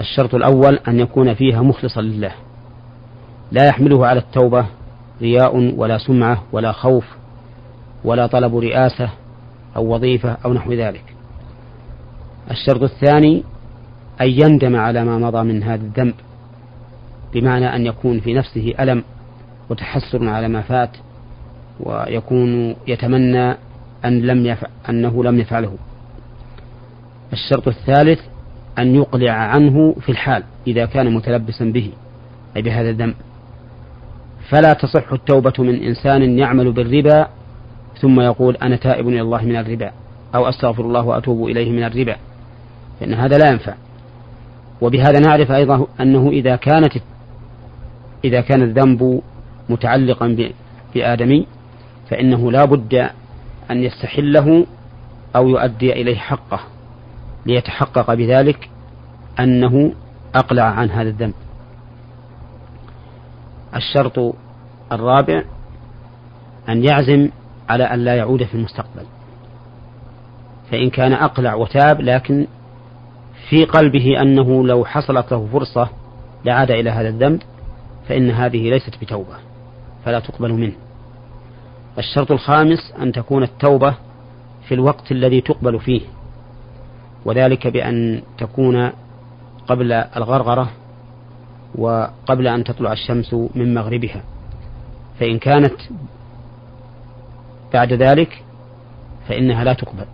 الشرط 0.00 0.34
الأول 0.34 0.78
أن 0.88 1.00
يكون 1.00 1.34
فيها 1.34 1.62
مخلصا 1.62 2.00
لله. 2.00 2.32
لا 3.52 3.66
يحمله 3.66 4.06
على 4.06 4.18
التوبة 4.18 4.66
رياء 5.22 5.56
ولا 5.76 5.98
سمعة 5.98 6.42
ولا 6.52 6.72
خوف 6.72 7.04
ولا 8.04 8.26
طلب 8.26 8.56
رئاسة 8.56 9.10
أو 9.76 9.94
وظيفة 9.94 10.36
أو 10.44 10.52
نحو 10.52 10.72
ذلك. 10.72 11.11
الشرط 12.50 12.82
الثاني 12.82 13.44
أن 14.20 14.28
يندم 14.28 14.76
على 14.76 15.04
ما 15.04 15.18
مضى 15.18 15.42
من 15.42 15.62
هذا 15.62 15.82
الذنب 15.82 16.14
بمعنى 17.34 17.76
أن 17.76 17.86
يكون 17.86 18.20
في 18.20 18.34
نفسه 18.34 18.74
ألم 18.80 19.04
وتحسر 19.70 20.28
على 20.28 20.48
ما 20.48 20.62
فات 20.62 20.90
ويكون 21.80 22.76
يتمنى 22.86 23.56
أن 24.04 24.22
لم 24.22 24.46
يفعل 24.46 24.70
أنه 24.88 25.24
لم 25.24 25.38
يفعله. 25.38 25.76
الشرط 27.32 27.68
الثالث 27.68 28.20
أن 28.78 28.94
يقلع 28.94 29.32
عنه 29.32 29.94
في 30.00 30.08
الحال 30.08 30.42
إذا 30.66 30.86
كان 30.86 31.14
متلبسا 31.14 31.64
به 31.64 31.90
أي 32.56 32.62
بهذا 32.62 32.90
الذنب. 32.90 33.14
فلا 34.48 34.72
تصح 34.72 35.12
التوبة 35.12 35.52
من 35.58 35.82
إنسان 35.82 36.38
يعمل 36.38 36.72
بالربا 36.72 37.28
ثم 38.00 38.20
يقول 38.20 38.56
أنا 38.56 38.76
تائب 38.76 39.08
إلى 39.08 39.20
الله 39.20 39.44
من 39.44 39.56
الربا 39.56 39.90
أو 40.34 40.48
أستغفر 40.48 40.84
الله 40.84 41.02
وأتوب 41.02 41.48
إليه 41.48 41.72
من 41.72 41.84
الربا. 41.84 42.16
فإن 43.02 43.14
هذا 43.14 43.38
لا 43.38 43.50
ينفع. 43.50 43.74
وبهذا 44.80 45.20
نعرف 45.20 45.50
أيضا 45.50 45.86
أنه 46.00 46.28
إذا 46.28 46.56
كانت 46.56 46.92
إذا 48.24 48.40
كان 48.40 48.62
الذنب 48.62 49.22
متعلقا 49.68 50.52
بآدمي 50.94 51.46
فإنه 52.10 52.52
لا 52.52 52.64
بد 52.64 53.10
أن 53.70 53.82
يستحله 53.82 54.66
أو 55.36 55.48
يؤدي 55.48 55.92
إليه 55.92 56.16
حقه 56.16 56.60
ليتحقق 57.46 58.14
بذلك 58.14 58.70
أنه 59.40 59.92
أقلع 60.34 60.64
عن 60.64 60.90
هذا 60.90 61.08
الذنب. 61.08 61.34
الشرط 63.76 64.34
الرابع 64.92 65.42
أن 66.68 66.84
يعزم 66.84 67.28
على 67.68 67.84
أن 67.84 67.98
لا 67.98 68.14
يعود 68.14 68.44
في 68.44 68.54
المستقبل. 68.54 69.06
فإن 70.70 70.90
كان 70.90 71.12
أقلع 71.12 71.54
وتاب 71.54 72.00
لكن 72.00 72.46
في 73.48 73.64
قلبه 73.64 74.20
أنه 74.20 74.66
لو 74.66 74.84
حصلت 74.84 75.32
له 75.32 75.48
فرصة 75.52 75.88
لعاد 76.44 76.70
إلى 76.70 76.90
هذا 76.90 77.08
الذنب 77.08 77.42
فإن 78.08 78.30
هذه 78.30 78.70
ليست 78.70 78.94
بتوبة 79.00 79.36
فلا 80.04 80.20
تقبل 80.20 80.52
منه. 80.52 80.72
الشرط 81.98 82.30
الخامس 82.30 82.92
أن 83.02 83.12
تكون 83.12 83.42
التوبة 83.42 83.94
في 84.68 84.74
الوقت 84.74 85.12
الذي 85.12 85.40
تقبل 85.40 85.80
فيه 85.80 86.00
وذلك 87.24 87.66
بأن 87.66 88.22
تكون 88.38 88.90
قبل 89.66 89.92
الغرغرة 89.92 90.70
وقبل 91.74 92.46
أن 92.46 92.64
تطلع 92.64 92.92
الشمس 92.92 93.34
من 93.34 93.74
مغربها. 93.74 94.22
فإن 95.20 95.38
كانت 95.38 95.74
بعد 97.72 97.92
ذلك 97.92 98.42
فإنها 99.28 99.64
لا 99.64 99.72
تقبل. 99.72 100.04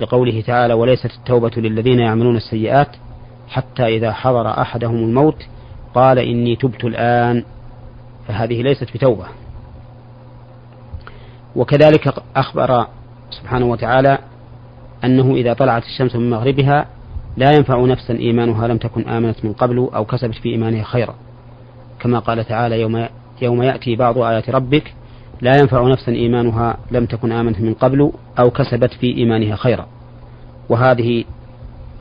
لقوله 0.00 0.40
تعالى 0.40 0.74
وليست 0.74 1.10
التوبة 1.18 1.50
للذين 1.56 1.98
يعملون 1.98 2.36
السيئات 2.36 2.88
حتى 3.48 3.86
إذا 3.86 4.12
حضر 4.12 4.48
أحدهم 4.48 4.96
الموت 4.96 5.46
قال 5.94 6.18
إني 6.18 6.56
تبت 6.56 6.84
الآن. 6.84 7.44
فهذه 8.28 8.62
ليست 8.62 8.92
بتوبة. 8.94 9.24
وكذلك 11.56 12.14
أخبر 12.36 12.86
سبحانه 13.30 13.66
وتعالى 13.66 14.18
أنه 15.04 15.34
إذا 15.34 15.52
طلعت 15.52 15.82
الشمس 15.82 16.16
من 16.16 16.30
مغربها 16.30 16.86
لا 17.36 17.52
ينفع 17.52 17.84
نفسا 17.84 18.14
إيمانها 18.14 18.68
لم 18.68 18.76
تكن 18.76 19.08
آمنت 19.08 19.44
من 19.44 19.52
قبل 19.52 19.90
أو 19.94 20.04
كسبت 20.04 20.34
في 20.34 20.48
إيمانها 20.48 20.82
خيرا. 20.82 21.14
كما 22.00 22.18
قال 22.18 22.44
تعالى 22.44 22.80
يوم 22.80 23.06
يوم 23.42 23.62
يأتي 23.62 23.96
بعض 23.96 24.18
آيات 24.18 24.50
ربك 24.50 24.94
لا 25.42 25.56
ينفع 25.60 25.88
نفسا 25.88 26.12
إيمانها 26.12 26.76
لم 26.90 27.06
تكن 27.06 27.32
آمنت 27.32 27.60
من 27.60 27.74
قبل 27.74 28.12
أو 28.38 28.50
كسبت 28.50 28.92
في 28.92 29.16
إيمانها 29.16 29.56
خيرا. 29.56 29.86
وهذه 30.68 31.24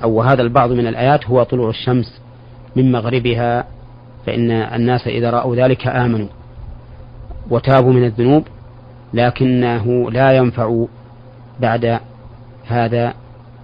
أو 0.04 0.22
هذا 0.22 0.42
البعض 0.42 0.72
من 0.72 0.88
الآيات 0.88 1.28
هو 1.28 1.44
طلوع 1.44 1.70
الشمس 1.70 2.22
من 2.76 2.92
مغربها 2.92 3.66
فإن 4.26 4.52
الناس 4.52 5.08
إذا 5.08 5.30
رأوا 5.30 5.56
ذلك 5.56 5.88
آمنوا 5.88 6.28
وتابوا 7.50 7.94
من 7.94 8.04
الذنوب 8.04 8.48
لكنه 9.14 10.12
لا 10.12 10.32
ينفع 10.32 10.86
بعد 11.60 12.00
هذا 12.68 13.14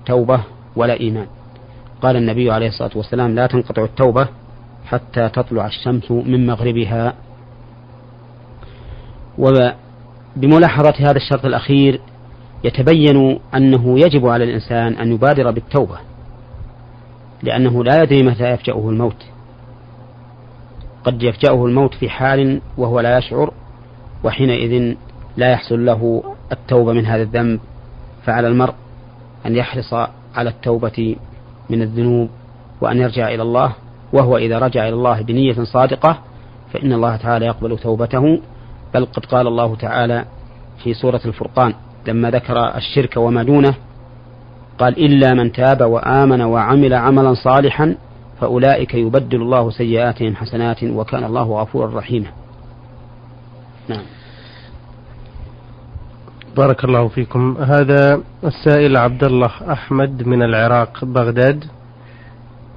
توبة 0.05 0.39
ولا 0.75 0.99
إيمان. 0.99 1.27
قال 2.01 2.15
النبي 2.15 2.51
عليه 2.51 2.67
الصلاة 2.67 2.91
والسلام 2.95 3.35
لا 3.35 3.47
تنقطع 3.47 3.83
التوبة 3.83 4.27
حتى 4.85 5.29
تطلع 5.29 5.67
الشمس 5.67 6.11
من 6.11 6.47
مغربها 6.47 7.13
وبملاحظة 9.37 10.93
هذا 10.99 11.17
الشرط 11.17 11.45
الأخير 11.45 12.01
يتبين 12.63 13.39
أنه 13.55 13.99
يجب 13.99 14.27
على 14.27 14.43
الإنسان 14.43 14.93
أن 14.93 15.13
يبادر 15.13 15.51
بالتوبة 15.51 15.97
لأنه 17.43 17.83
لا 17.83 18.03
يدري 18.03 18.23
متى 18.23 18.49
يفجأه 18.49 18.89
الموت. 18.89 19.25
قد 21.03 21.23
يفجأه 21.23 21.65
الموت 21.65 21.93
في 21.93 22.09
حال 22.09 22.61
وهو 22.77 22.99
لا 22.99 23.17
يشعر 23.17 23.53
وحينئذ 24.23 24.95
لا 25.37 25.51
يحصل 25.51 25.85
له 25.85 26.23
التوبة 26.51 26.93
من 26.93 27.05
هذا 27.05 27.21
الذنب. 27.21 27.59
فعلى 28.25 28.47
المرء 28.47 28.73
أن 29.45 29.55
يحرص 29.55 29.93
على 30.35 30.49
التوبة 30.49 31.15
من 31.69 31.81
الذنوب 31.81 32.29
وأن 32.81 32.97
يرجع 32.97 33.27
إلى 33.27 33.41
الله 33.41 33.73
وهو 34.13 34.37
إذا 34.37 34.59
رجع 34.59 34.87
إلى 34.87 34.95
الله 34.95 35.21
بنية 35.21 35.63
صادقة 35.63 36.17
فإن 36.73 36.93
الله 36.93 37.15
تعالى 37.15 37.45
يقبل 37.45 37.77
توبته. 37.77 38.39
بل 38.93 39.05
قد 39.05 39.25
قال 39.25 39.47
الله 39.47 39.75
تعالى 39.75 40.25
في 40.83 40.93
سورة 40.93 41.21
الفرقان 41.25 41.73
لما 42.07 42.31
ذكر 42.31 42.77
الشرك 42.77 43.17
وما 43.17 43.43
دونه 43.43 43.75
قال 44.79 45.05
إلا 45.05 45.33
من 45.33 45.51
تاب 45.51 45.81
وآمن 45.81 46.41
وعمل 46.41 46.93
عملا 46.93 47.33
صالحا 47.33 47.95
فأولئك 48.41 48.93
يبدل 48.93 49.41
الله 49.41 49.69
سيئاتهم 49.69 50.35
حسنات 50.35 50.83
وكان 50.83 51.23
الله 51.23 51.61
غفورا 51.61 51.97
رحيما. 51.97 52.27
نعم. 53.89 54.03
بارك 56.57 56.83
الله 56.83 57.07
فيكم. 57.07 57.57
هذا 57.57 58.21
السائل 58.43 58.97
عبد 58.97 59.23
الله 59.23 59.51
أحمد 59.71 60.27
من 60.27 60.43
العراق 60.43 61.05
بغداد 61.05 61.63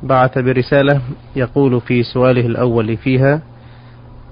بعث 0.02 0.38
برسالة 0.38 1.00
يقول 1.36 1.80
في 1.80 2.02
سؤاله 2.02 2.46
الأول 2.46 2.96
فيها 2.96 3.42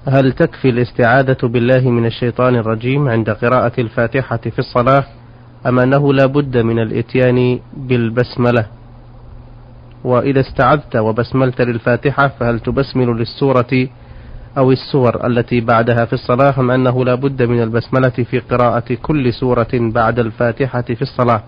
هل 0.07 0.31
تكفي 0.31 0.69
الاستعاذة 0.69 1.37
بالله 1.43 1.89
من 1.89 2.05
الشيطان 2.05 2.55
الرجيم 2.55 3.09
عند 3.09 3.29
قراءة 3.29 3.71
الفاتحة 3.81 4.37
في 4.37 4.59
الصلاة 4.59 5.03
أم 5.65 5.79
أنه 5.79 6.13
لا 6.13 6.25
بد 6.25 6.57
من 6.57 6.79
الإتيان 6.79 7.59
بالبسملة؟ 7.77 8.65
وإذا 10.03 10.39
استعذت 10.39 10.95
وبسملت 10.95 11.61
للفاتحة 11.61 12.27
فهل 12.27 12.59
تبسمل 12.59 13.07
للسورة 13.07 13.87
أو 14.57 14.71
السور 14.71 15.27
التي 15.27 15.61
بعدها 15.61 16.05
في 16.05 16.13
الصلاة؟ 16.13 16.59
أم 16.59 16.71
أنه 16.71 17.05
لا 17.05 17.15
بد 17.15 17.43
من 17.43 17.63
البسملة 17.63 18.09
في 18.09 18.39
قراءة 18.39 18.93
كل 19.01 19.33
سورة 19.33 19.67
بعد 19.73 20.19
الفاتحة 20.19 20.81
في 20.81 21.01
الصلاة؟ 21.01 21.43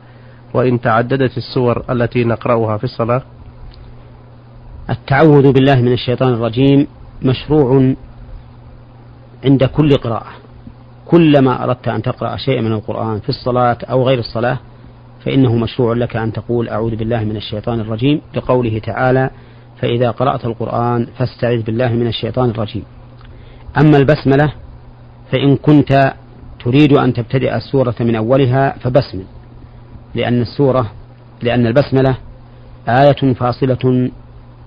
وإن 0.53 0.81
تعددت 0.81 1.37
السور 1.37 1.83
التي 1.89 2.23
نقرأها 2.23 2.77
في 2.77 2.83
الصلاة؟ 2.83 3.21
التعوذ 4.89 5.51
بالله 5.51 5.81
من 5.81 5.93
الشيطان 5.93 6.33
الرجيم 6.33 6.87
مشروع 7.21 7.93
عند 9.45 9.63
كل 9.63 9.97
قراءة. 9.97 10.31
كلما 11.05 11.63
أردت 11.63 11.87
أن 11.87 12.01
تقرأ 12.01 12.37
شيئا 12.37 12.61
من 12.61 12.71
القرآن 12.71 13.19
في 13.19 13.29
الصلاة 13.29 13.77
أو 13.83 14.07
غير 14.07 14.19
الصلاة 14.19 14.57
فإنه 15.25 15.55
مشروع 15.55 15.93
لك 15.93 16.15
أن 16.15 16.33
تقول 16.33 16.69
أعوذ 16.69 16.95
بالله 16.95 17.23
من 17.23 17.35
الشيطان 17.35 17.79
الرجيم. 17.79 18.21
لقوله 18.35 18.79
تعالى 18.79 19.29
فإذا 19.81 20.11
قرأت 20.11 20.45
القرآن 20.45 21.07
فاستعذ 21.17 21.61
بالله 21.61 21.89
من 21.93 22.07
الشيطان 22.07 22.49
الرجيم. 22.49 22.83
أما 23.77 23.97
البسملة 23.97 24.53
فإن 25.31 25.55
كنت 25.55 26.13
تريد 26.63 26.97
أن 26.97 27.13
تبتدئ 27.13 27.55
السورة 27.55 27.95
من 27.99 28.15
أولها 28.15 28.75
فبسمل 28.79 29.23
لأن 30.15 30.41
السورة 30.41 30.91
لأن 31.41 31.67
البسملة 31.67 32.17
آية 32.87 33.33
فاصلة 33.33 34.11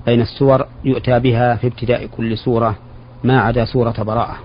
بين 0.06 0.20
السور 0.20 0.66
يؤتى 0.84 1.18
بها 1.20 1.56
في 1.56 1.66
ابتداء 1.66 2.06
كل 2.06 2.38
سورة 2.38 2.76
ما 3.24 3.40
عدا 3.40 3.64
سورة 3.64 3.94
براءة. 4.02 4.36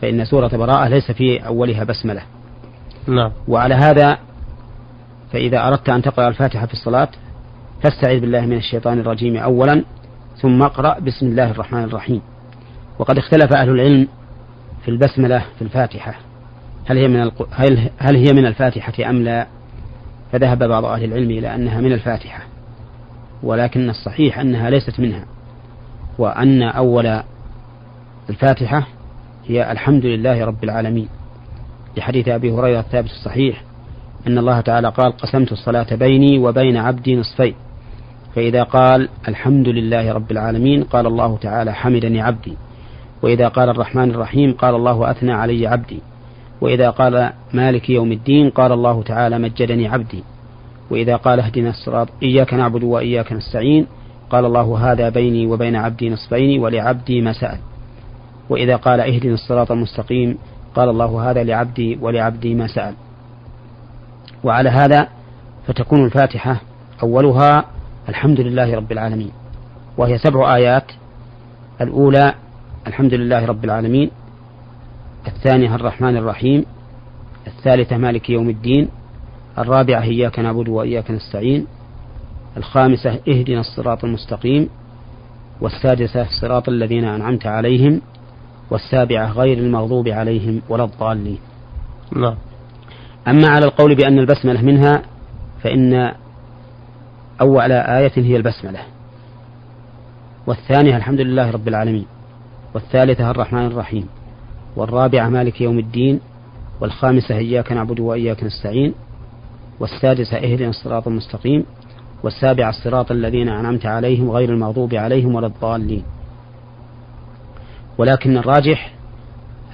فإن 0.00 0.24
سورة 0.24 0.48
براءة 0.48 0.88
ليس 0.88 1.10
في 1.10 1.46
أولها 1.46 1.84
بسملة. 1.84 2.22
نعم. 3.06 3.32
وعلى 3.48 3.74
هذا 3.74 4.18
فإذا 5.32 5.68
أردت 5.68 5.88
أن 5.88 6.02
تقرأ 6.02 6.28
الفاتحة 6.28 6.66
في 6.66 6.72
الصلاة 6.72 7.08
فاستعذ 7.82 8.20
بالله 8.20 8.40
من 8.40 8.56
الشيطان 8.56 9.00
الرجيم 9.00 9.36
أولا 9.36 9.84
ثم 10.36 10.62
اقرأ 10.62 10.98
بسم 10.98 11.26
الله 11.26 11.50
الرحمن 11.50 11.84
الرحيم. 11.84 12.22
وقد 12.98 13.18
اختلف 13.18 13.52
أهل 13.52 13.68
العلم 13.68 14.08
في 14.84 14.90
البسملة 14.90 15.44
في 15.58 15.62
الفاتحة. 15.62 16.14
هل 16.86 16.98
هي 16.98 17.08
من 17.08 17.22
الق... 17.22 17.48
هل... 17.50 17.90
هل 17.98 18.16
هي 18.16 18.32
من 18.32 18.46
الفاتحة 18.46 19.10
أم 19.10 19.22
لا؟ 19.22 19.46
فذهب 20.32 20.62
بعض 20.62 20.84
أهل 20.84 21.04
العلم 21.04 21.30
إلى 21.30 21.54
أنها 21.54 21.80
من 21.80 21.92
الفاتحة 21.92 22.42
ولكن 23.42 23.90
الصحيح 23.90 24.38
أنها 24.38 24.70
ليست 24.70 25.00
منها 25.00 25.24
وأن 26.18 26.62
أول 26.62 27.22
الفاتحة 28.30 28.86
هي 29.48 29.72
الحمد 29.72 30.06
لله 30.06 30.44
رب 30.44 30.64
العالمين. 30.64 31.08
لحديث 31.96 32.28
أبي 32.28 32.50
هريرة 32.50 32.80
الثابت 32.80 33.10
الصحيح 33.10 33.62
أن 34.26 34.38
الله 34.38 34.60
تعالى 34.60 34.88
قال 34.88 35.12
قسمت 35.16 35.52
الصلاة 35.52 35.94
بيني 35.94 36.38
وبين 36.38 36.76
عبدي 36.76 37.16
نصفين 37.16 37.54
فإذا 38.34 38.62
قال 38.62 39.08
الحمد 39.28 39.68
لله 39.68 40.12
رب 40.12 40.30
العالمين 40.30 40.84
قال 40.84 41.06
الله 41.06 41.36
تعالى 41.36 41.72
حمدني 41.72 42.20
عبدي 42.20 42.56
وإذا 43.22 43.48
قال 43.48 43.68
الرحمن 43.68 44.10
الرحيم 44.10 44.52
قال 44.52 44.74
الله 44.74 45.10
أثنى 45.10 45.32
علي 45.32 45.66
عبدي 45.66 46.00
وإذا 46.60 46.90
قال 46.90 47.32
مالك 47.52 47.90
يوم 47.90 48.12
الدين 48.12 48.50
قال 48.50 48.72
الله 48.72 49.02
تعالى 49.02 49.38
مجدني 49.38 49.88
عبدي 49.88 50.24
وإذا 50.90 51.16
قال 51.16 51.40
اهدنا 51.40 51.70
الصراط 51.70 52.08
إياك 52.22 52.54
نعبد 52.54 52.84
وإياك 52.84 53.32
نستعين 53.32 53.86
قال 54.30 54.44
الله 54.44 54.92
هذا 54.92 55.08
بيني 55.08 55.46
وبين 55.46 55.76
عبدي 55.76 56.10
نصفين 56.10 56.60
ولعبدي 56.60 57.20
ما 57.20 57.32
سأل 57.32 57.58
وإذا 58.50 58.76
قال 58.76 59.00
اهدنا 59.00 59.34
الصراط 59.34 59.72
المستقيم 59.72 60.38
قال 60.74 60.88
الله 60.88 61.30
هذا 61.30 61.42
لعبدي 61.42 61.98
ولعبدي 62.00 62.54
ما 62.54 62.66
سأل. 62.66 62.94
وعلى 64.44 64.68
هذا 64.68 65.08
فتكون 65.66 66.04
الفاتحة 66.04 66.60
أولها 67.02 67.64
الحمد 68.08 68.40
لله 68.40 68.74
رب 68.74 68.92
العالمين. 68.92 69.30
وهي 69.98 70.18
سبع 70.18 70.54
آيات. 70.56 70.92
الأولى 71.80 72.34
الحمد 72.86 73.14
لله 73.14 73.46
رب 73.46 73.64
العالمين. 73.64 74.10
الثانية 75.26 75.74
الرحمن 75.74 76.16
الرحيم. 76.16 76.64
الثالثة 77.46 77.96
مالك 77.96 78.30
يوم 78.30 78.48
الدين. 78.48 78.88
الرابعة 79.58 80.02
إياك 80.02 80.38
نعبد 80.38 80.68
وإياك 80.68 81.10
نستعين. 81.10 81.66
الخامسة 82.56 83.18
اهدنا 83.28 83.60
الصراط 83.60 84.04
المستقيم. 84.04 84.68
والسادسة 85.60 86.26
صراط 86.40 86.68
الذين 86.68 87.04
أنعمت 87.04 87.46
عليهم. 87.46 88.00
والسابعة 88.70 89.32
غير 89.32 89.58
المغضوب 89.58 90.08
عليهم 90.08 90.62
ولا 90.68 90.84
الضالين. 90.84 91.38
نعم. 92.16 92.34
أما 93.28 93.48
على 93.48 93.64
القول 93.64 93.94
بأن 93.94 94.18
البسملة 94.18 94.62
منها 94.62 95.02
فإن 95.62 96.12
أول 97.40 97.72
آية 97.72 98.12
هي 98.16 98.36
البسملة. 98.36 98.80
والثانية 100.46 100.96
الحمد 100.96 101.20
لله 101.20 101.50
رب 101.50 101.68
العالمين. 101.68 102.06
والثالثة 102.74 103.30
الرحمن 103.30 103.66
الرحيم. 103.66 104.08
والرابعة 104.76 105.28
مالك 105.28 105.60
يوم 105.60 105.78
الدين. 105.78 106.20
والخامسة 106.80 107.36
إياك 107.36 107.72
نعبد 107.72 108.00
وإياك 108.00 108.44
نستعين. 108.44 108.94
والسادسة 109.80 110.36
اهدنا 110.36 110.68
الصراط 110.68 111.08
المستقيم. 111.08 111.64
والسابعة 112.22 112.68
الصراط 112.70 113.10
الذين 113.10 113.48
أنعمت 113.48 113.86
عليهم 113.86 114.30
غير 114.30 114.50
المغضوب 114.50 114.94
عليهم 114.94 115.34
ولا 115.34 115.46
الضالين. 115.46 116.04
ولكن 118.00 118.36
الراجح 118.36 118.92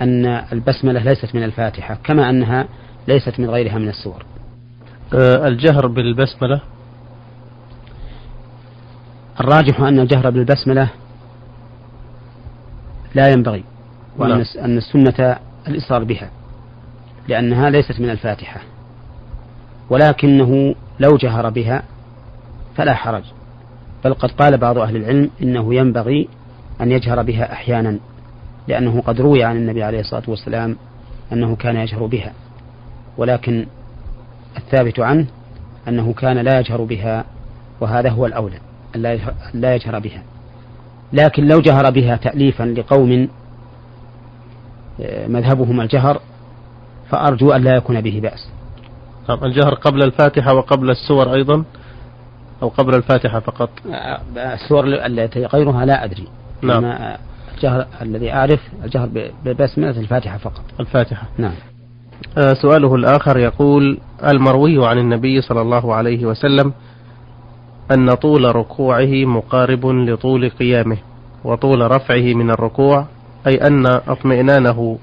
أن 0.01 0.27
البسملة 0.27 1.01
ليست 1.01 1.35
من 1.35 1.43
الفاتحة 1.43 1.99
كما 2.05 2.31
أنها 2.31 2.69
ليست 3.09 3.41
من 3.41 3.51
غيرها 3.51 3.79
من 3.79 3.89
السور. 3.89 4.25
أه 5.15 5.49
الجهر 5.49 5.87
بالبسملة؟ 5.87 6.61
الراجح 9.41 9.81
أن 9.81 10.01
الجهر 10.01 10.31
بالبسملة 10.31 10.89
لا 13.15 13.29
ينبغي 13.29 13.65
وأن 14.19 14.31
لا. 14.31 14.65
أن 14.65 14.77
السنة 14.77 15.37
الإصرار 15.69 16.05
بها 16.05 16.31
لأنها 17.29 17.71
ليست 17.71 18.01
من 18.01 18.11
الفاتحة. 18.11 18.61
ولكنه 19.91 20.75
لو 21.01 21.17
جهر 21.17 21.51
بها 21.51 21.83
فلا 22.77 22.95
حرج 22.95 23.25
بل 24.05 24.15
قد 24.15 24.31
قال 24.31 24.57
بعض 24.59 24.79
أهل 24.79 24.97
العلم 24.97 25.31
إنه 25.43 25.75
ينبغي 25.75 26.29
أن 26.81 26.93
يجهر 26.93 27.23
بها 27.23 27.53
أحيانا. 27.53 27.99
لأنه 28.69 29.01
قد 29.01 29.21
روي 29.21 29.45
عن 29.45 29.57
النبي 29.57 29.83
عليه 29.83 30.01
الصلاة 30.01 30.23
والسلام 30.29 30.77
أنه 31.33 31.57
كان 31.57 31.77
يجهر 31.77 32.07
بها 32.07 32.33
ولكن 33.17 33.67
الثابت 34.57 35.01
عنه 35.01 35.27
أنه 35.89 36.13
كان 36.13 36.39
لا 36.39 36.61
يجهر 36.61 36.83
بها 36.83 37.25
وهذا 37.81 38.11
هو 38.11 38.27
الأولى 38.27 38.59
أن 38.97 39.03
لا 39.55 39.75
يجهر 39.75 39.99
بها. 39.99 40.23
لكن 41.13 41.47
لو 41.47 41.61
جهر 41.61 41.91
بها 41.91 42.17
تأليفا 42.17 42.63
لقوم 42.65 43.29
آه، 45.01 45.27
مذهبهم 45.27 45.81
الجهر 45.81 46.21
فأرجو 47.11 47.53
أن 47.53 47.63
لا 47.63 47.77
يكون 47.77 48.01
به 48.01 48.21
بأس. 48.23 48.49
نعم 49.29 49.45
الجهر 49.45 49.75
قبل 49.75 50.03
الفاتحة 50.03 50.55
وقبل 50.55 50.91
السور 50.91 51.35
أيضا؟ 51.35 51.65
أو 52.63 52.69
قبل 52.69 52.95
الفاتحة 52.95 53.41
فقط؟ 53.41 53.71
آه، 53.93 54.21
السور 54.37 54.87
التي 54.87 55.47
غيرها 55.47 55.85
لا 55.85 56.05
أدري. 56.05 56.29
نعم. 56.63 57.17
الجهر 57.57 57.87
الذي 58.03 58.33
أعرف 58.33 58.61
الجهر 58.85 59.09
ببسملة 59.45 60.01
الفاتحة 60.01 60.39
فقط. 60.39 60.63
الفاتحة. 60.81 61.29
نعم. 61.39 61.55
آه، 62.39 62.53
سؤاله 62.63 62.95
الآخر 62.95 63.39
يقول 63.39 63.99
المروي 64.25 64.87
عن 64.87 64.99
النبي 64.99 65.41
صلى 65.41 65.61
الله 65.61 65.95
عليه 65.95 66.27
وسلم 66.27 66.73
أن 67.95 68.15
طول 68.15 68.57
ركوعه 68.57 69.25
مقارب 69.25 69.87
لطول 69.87 70.49
قيامه 70.49 70.97
وطول 71.45 71.91
رفعه 71.91 72.35
من 72.35 72.51
الركوع 72.51 73.07
أي 73.47 73.55
أن 73.55 73.87
اطمئنانه 73.87 74.99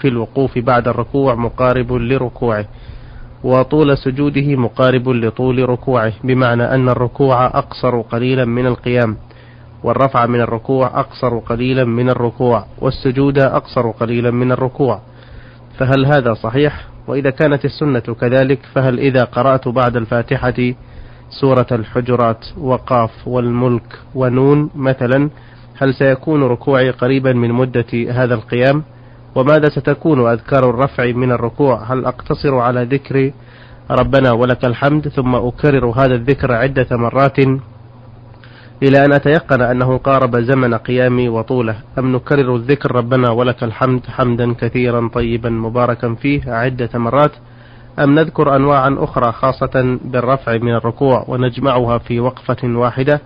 في 0.00 0.08
الوقوف 0.08 0.58
بعد 0.58 0.88
الركوع 0.88 1.34
مقارب 1.34 1.92
لركوعه 1.92 2.64
وطول 3.44 3.98
سجوده 3.98 4.56
مقارب 4.56 5.08
لطول 5.08 5.68
ركوعه 5.68 6.12
بمعنى 6.24 6.62
أن 6.62 6.88
الركوع 6.88 7.46
أقصر 7.46 8.00
قليلا 8.00 8.44
من 8.44 8.66
القيام. 8.66 9.16
والرفع 9.84 10.26
من 10.26 10.40
الركوع 10.40 11.00
أقصر 11.00 11.38
قليلا 11.38 11.84
من 11.84 12.10
الركوع 12.10 12.64
والسجود 12.78 13.38
أقصر 13.38 13.90
قليلا 13.90 14.30
من 14.30 14.52
الركوع. 14.52 15.00
فهل 15.78 16.06
هذا 16.06 16.34
صحيح؟ 16.34 16.86
وإذا 17.06 17.30
كانت 17.30 17.64
السنة 17.64 18.00
كذلك 18.00 18.58
فهل 18.74 18.98
إذا 18.98 19.24
قرأت 19.24 19.68
بعد 19.68 19.96
الفاتحة 19.96 20.74
سورة 21.40 21.66
الحجرات 21.72 22.44
وقاف 22.58 23.28
والملك 23.28 23.98
ونون 24.14 24.70
مثلا 24.74 25.30
هل 25.78 25.94
سيكون 25.94 26.42
ركوعي 26.42 26.90
قريبا 26.90 27.32
من 27.32 27.52
مدة 27.52 27.86
هذا 28.10 28.34
القيام؟ 28.34 28.82
وماذا 29.34 29.68
ستكون 29.68 30.30
أذكار 30.30 30.70
الرفع 30.70 31.12
من 31.12 31.32
الركوع؟ 31.32 31.92
هل 31.92 32.04
أقتصر 32.04 32.54
على 32.54 32.84
ذكر 32.84 33.32
ربنا 33.90 34.32
ولك 34.32 34.64
الحمد 34.64 35.08
ثم 35.08 35.34
أكرر 35.34 35.86
هذا 35.86 36.14
الذكر 36.14 36.52
عدة 36.52 36.86
مرات؟ 36.96 37.36
إلى 38.82 39.04
أن 39.04 39.12
أتيقن 39.12 39.60
أنه 39.62 39.98
قارب 39.98 40.36
زمن 40.36 40.74
قيامي 40.74 41.28
وطوله. 41.28 41.76
أم 41.98 42.16
نكرر 42.16 42.56
الذكر 42.56 42.96
ربنا 42.96 43.30
ولك 43.30 43.64
الحمد 43.64 44.06
حمدا 44.06 44.54
كثيرا 44.54 45.08
طيبا 45.14 45.50
مباركا 45.50 46.14
فيه 46.14 46.52
عدة 46.52 46.90
مرات. 46.94 47.32
أم 47.98 48.14
نذكر 48.14 48.56
أنواعا 48.56 48.96
أخرى 48.98 49.32
خاصة 49.32 49.98
بالرفع 50.04 50.56
من 50.56 50.74
الركوع 50.74 51.24
ونجمعها 51.28 51.98
في 51.98 52.20
وقفة 52.20 52.56
واحدة. 52.64 53.20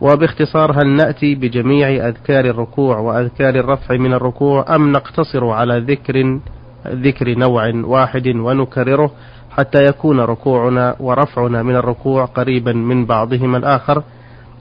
وباختصار 0.00 0.72
هل 0.72 0.88
نأتي 0.88 1.34
بجميع 1.34 2.08
أذكار 2.08 2.44
الركوع 2.44 2.98
وأذكار 2.98 3.54
الرفع 3.54 3.96
من 3.96 4.12
الركوع 4.12 4.74
أم 4.74 4.92
نقتصر 4.92 5.46
على 5.48 5.78
ذكر 5.78 6.40
ذكر 6.86 7.38
نوع 7.38 7.72
واحد 7.74 8.28
ونكرره 8.28 9.10
حتى 9.50 9.84
يكون 9.84 10.20
ركوعنا 10.20 10.96
ورفعنا 11.00 11.62
من 11.62 11.76
الركوع 11.76 12.24
قريبا 12.24 12.72
من 12.72 13.06
بعضهما 13.06 13.58
الآخر؟ 13.58 14.02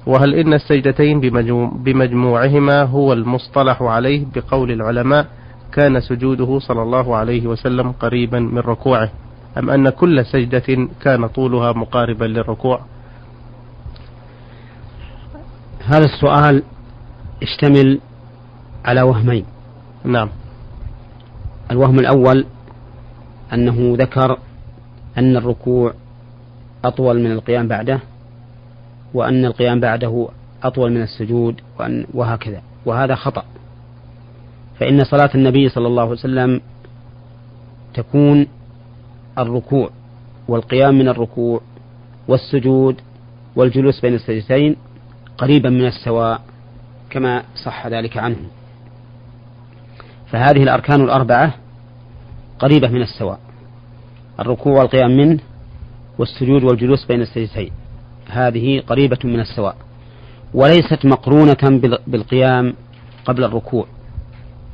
وهل 0.06 0.34
إن 0.34 0.54
السجدتين 0.54 1.20
بمجموعهما 1.84 2.84
هو 2.84 3.14
المصطلح 3.14 3.82
عليه؟ 3.82 4.26
بقول 4.36 4.72
العلماء 4.72 5.28
كان 5.72 6.02
سجوده 6.02 6.60
صلى 6.60 6.82
الله 6.82 7.16
عليه 7.16 7.48
وسلم 7.48 7.92
قريبا 7.92 8.40
من 8.40 8.58
ركوعه. 8.60 9.10
أم 9.58 9.70
أن 9.70 9.90
كل 9.90 10.26
سجدة 10.26 10.88
كان 11.02 11.28
طولها 11.28 11.72
مقاربا 11.72 12.26
للركوع؟ 12.26 12.80
هذا 15.86 16.06
السؤال 16.06 16.64
يشتمل 17.42 18.00
على 18.86 19.02
وهمين. 19.02 19.46
نعم. 20.04 20.30
الوهم 21.72 22.00
الأول 22.00 22.46
أنه 23.54 23.96
ذكر 24.00 24.38
أن 25.18 25.38
الركوع 25.38 25.94
أطول 26.86 27.20
من 27.24 27.32
القيام 27.32 27.68
بعده. 27.68 28.00
وأن 29.14 29.46
القيام 29.46 29.80
بعده 29.80 30.28
أطول 30.64 30.92
من 30.92 31.02
السجود 31.02 31.62
وأن 31.80 32.06
وهكذا. 32.14 32.62
وهذا 32.86 33.16
خطأ. 33.16 33.44
فإن 34.80 35.04
صلاة 35.04 35.30
النبي 35.36 35.70
صلى 35.70 35.88
الله 35.88 36.02
عليه 36.02 36.12
وسلم 36.12 36.62
تكون 37.94 38.48
الركوع 39.38 39.90
والقيام 40.48 40.96
من 40.96 41.08
الركوع 41.08 41.62
والسجود 42.28 43.02
والجلوس 43.56 44.02
بين 44.02 44.14
السجدتين 44.14 44.76
قريبا 45.38 45.70
من 45.70 45.86
السواء 45.86 46.42
كما 47.10 47.44
صح 47.66 47.88
ذلك 47.88 48.18
عنه. 48.18 48.38
فهذه 50.32 50.64
الأركان 50.64 51.02
الأربعة 51.02 51.54
قريبة 52.60 52.88
من 52.88 53.02
السواء. 53.02 53.40
الركوع 54.40 54.74
والقيام 54.74 55.18
منه 55.18 55.40
والسجود 56.18 56.64
والجلوس 56.64 57.06
بين 57.06 57.22
السجدتين. 57.22 57.72
هذه 58.30 58.80
قريبة 58.88 59.18
من 59.24 59.40
السواء 59.40 59.76
وليست 60.54 61.06
مقرونة 61.06 61.80
بالقيام 62.08 62.74
قبل 63.26 63.44
الركوع. 63.44 63.86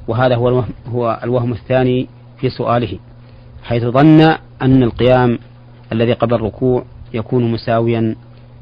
وهذا 0.07 0.35
هو 0.35 0.47
الوهم, 0.49 0.69
هو 0.87 1.19
الوهم 1.23 1.51
الثاني 1.51 2.07
في 2.39 2.49
سؤاله 2.49 2.99
حيث 3.63 3.83
ظن 3.83 4.21
أن 4.61 4.83
القيام 4.83 5.39
الذي 5.91 6.13
قبل 6.13 6.33
الركوع 6.33 6.83
يكون 7.13 7.51
مساويا 7.51 8.15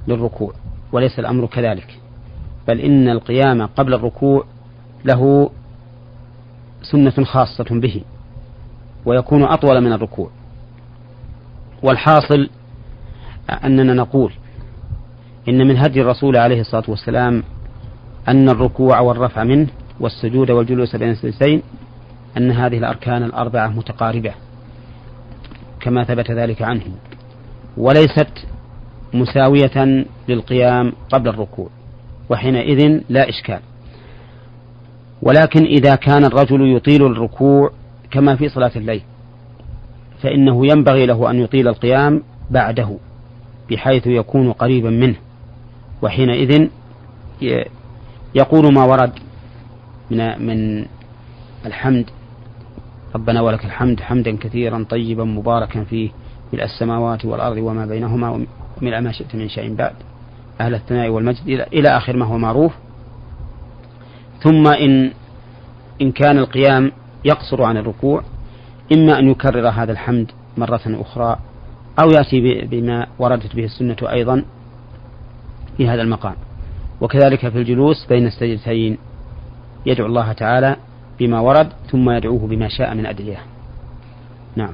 للركوع 0.07 0.53
وليس 0.91 1.19
الأمر 1.19 1.45
كذلك. 1.45 1.99
بل 2.67 2.79
إن 2.79 3.09
القيام 3.09 3.65
قبل 3.65 3.93
الركوع 3.93 4.45
له 5.05 5.49
سنة 6.91 7.23
خاصة 7.23 7.65
به 7.69 8.01
ويكون 9.05 9.43
أطول 9.43 9.81
من 9.81 9.93
الركوع. 9.93 10.29
والحاصل 11.83 12.49
أننا 13.63 13.93
نقول 13.93 14.33
إن 15.49 15.67
من 15.67 15.77
هدي 15.77 16.01
الرسول 16.01 16.37
عليه 16.37 16.61
الصلاة 16.61 16.83
والسلام 16.87 17.43
أن 18.27 18.49
الركوع 18.49 18.99
والرفع 18.99 19.43
منه 19.43 19.67
والسجود 19.99 20.51
والجلوس 20.51 20.95
بين 20.95 21.09
السجدتين 21.09 21.61
أن 22.37 22.51
هذه 22.51 22.77
الأركان 22.77 23.23
الأربعة 23.23 23.67
متقاربة 23.67 24.31
كما 25.79 26.03
ثبت 26.03 26.31
ذلك 26.31 26.61
عنه 26.61 26.81
وليست 27.77 28.47
مساوية 29.13 30.05
للقيام 30.27 30.93
قبل 31.09 31.29
الركوع 31.29 31.69
وحينئذ 32.29 33.01
لا 33.09 33.29
إشكال. 33.29 33.59
ولكن 35.21 35.63
إذا 35.63 35.95
كان 35.95 36.25
الرجل 36.25 36.75
يطيل 36.75 37.05
الركوع 37.05 37.71
كما 38.11 38.35
في 38.35 38.49
صلاة 38.49 38.71
الليل 38.75 39.01
فإنه 40.21 40.67
ينبغي 40.67 41.05
له 41.05 41.29
أن 41.29 41.39
يطيل 41.39 41.67
القيام 41.67 42.23
بعده 42.51 42.97
بحيث 43.71 44.07
يكون 44.07 44.51
قريبا 44.51 44.89
منه. 44.89 45.15
وحينئذ 46.01 46.67
يقول 48.35 48.73
ما 48.73 48.83
ورد 48.83 49.11
من 50.11 50.45
من 50.45 50.85
الحمد. 51.65 52.05
ربنا 53.15 53.41
ولك 53.41 53.65
الحمد 53.65 54.01
حمدا 54.01 54.37
كثيرا 54.37 54.85
طيبا 54.89 55.23
مباركا 55.23 55.83
فيه 55.83 56.09
ملء 56.53 56.63
السماوات 56.63 57.25
والأرض 57.25 57.57
وما 57.57 57.85
بينهما 57.85 58.29
وملء 58.81 58.99
ما 58.99 59.11
شئت 59.11 59.35
من 59.35 59.49
شيء 59.49 59.75
بعد. 59.75 59.95
أهل 60.61 60.75
الثناء 60.75 61.09
والمجد 61.09 61.65
إلى 61.73 61.87
آخر 61.87 62.17
ما 62.17 62.25
هو 62.25 62.37
معروف. 62.37 62.73
ثم 64.43 64.67
إن 64.67 65.11
إن 66.01 66.11
كان 66.11 66.37
القيام 66.37 66.91
يقصر 67.25 67.63
عن 67.63 67.77
الركوع 67.77 68.23
إما 68.93 69.19
أن 69.19 69.29
يكرر 69.29 69.69
هذا 69.69 69.91
الحمد 69.91 70.31
مرة 70.57 70.81
أخرى 70.87 71.39
أو 71.99 72.09
يأتي 72.09 72.65
بما 72.65 73.07
وردت 73.19 73.55
به 73.55 73.63
السنة 73.63 73.97
أيضا 74.11 74.43
في 75.77 75.87
هذا 75.87 76.01
المقام. 76.01 76.35
وكذلك 77.01 77.49
في 77.49 77.57
الجلوس 77.57 78.05
بين 78.09 78.27
السجدتين. 78.27 78.97
يدعو 79.85 80.05
الله 80.05 80.31
تعالى 80.31 80.75
بما 81.19 81.39
ورد 81.39 81.69
ثم 81.91 82.09
يدعوه 82.09 82.47
بما 82.47 82.67
شاء 82.67 82.95
من 82.95 83.05
أدعية 83.05 83.39
نعم. 84.55 84.73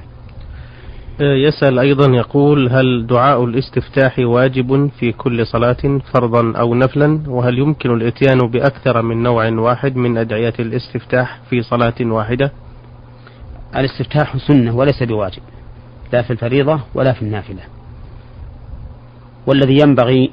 آه، 1.20 1.34
يسأل 1.34 1.78
أيضا 1.78 2.06
يقول 2.16 2.68
هل 2.68 3.06
دعاء 3.06 3.44
الاستفتاح 3.44 4.18
واجب 4.18 4.90
في 4.98 5.12
كل 5.12 5.46
صلاة 5.46 6.00
فرضا 6.12 6.52
أو 6.58 6.74
نفلا؟ 6.74 7.20
وهل 7.26 7.58
يمكن 7.58 7.94
الإتيان 7.94 8.38
بأكثر 8.38 9.02
من 9.02 9.22
نوع 9.22 9.48
واحد 9.48 9.96
من 9.96 10.18
أدعية 10.18 10.54
الاستفتاح 10.58 11.40
في 11.50 11.62
صلاة 11.62 11.94
واحدة؟ 12.00 12.52
الاستفتاح 13.76 14.36
سنة 14.36 14.76
وليس 14.76 15.02
بواجب 15.02 15.42
لا 16.12 16.22
في 16.22 16.32
الفريضة 16.32 16.80
ولا 16.94 17.12
في 17.12 17.22
النافلة. 17.22 17.62
والذي 19.46 19.78
ينبغي 19.78 20.30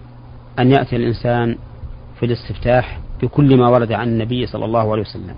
أن 0.59 0.71
يأتي 0.71 0.95
الإنسان 0.95 1.55
في 2.19 2.25
الاستفتاح 2.25 2.99
بكل 3.21 3.57
ما 3.57 3.67
ورد 3.69 3.91
عن 3.91 4.07
النبي 4.07 4.45
صلى 4.45 4.65
الله 4.65 4.91
عليه 4.91 5.01
وسلم. 5.01 5.35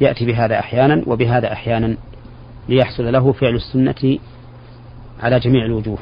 يأتي 0.00 0.26
بهذا 0.26 0.58
أحيانا 0.58 1.02
وبهذا 1.06 1.52
أحيانا 1.52 1.96
ليحصل 2.68 3.12
له 3.12 3.32
فعل 3.32 3.54
السنة 3.54 4.18
على 5.20 5.40
جميع 5.40 5.64
الوجوه. 5.64 5.98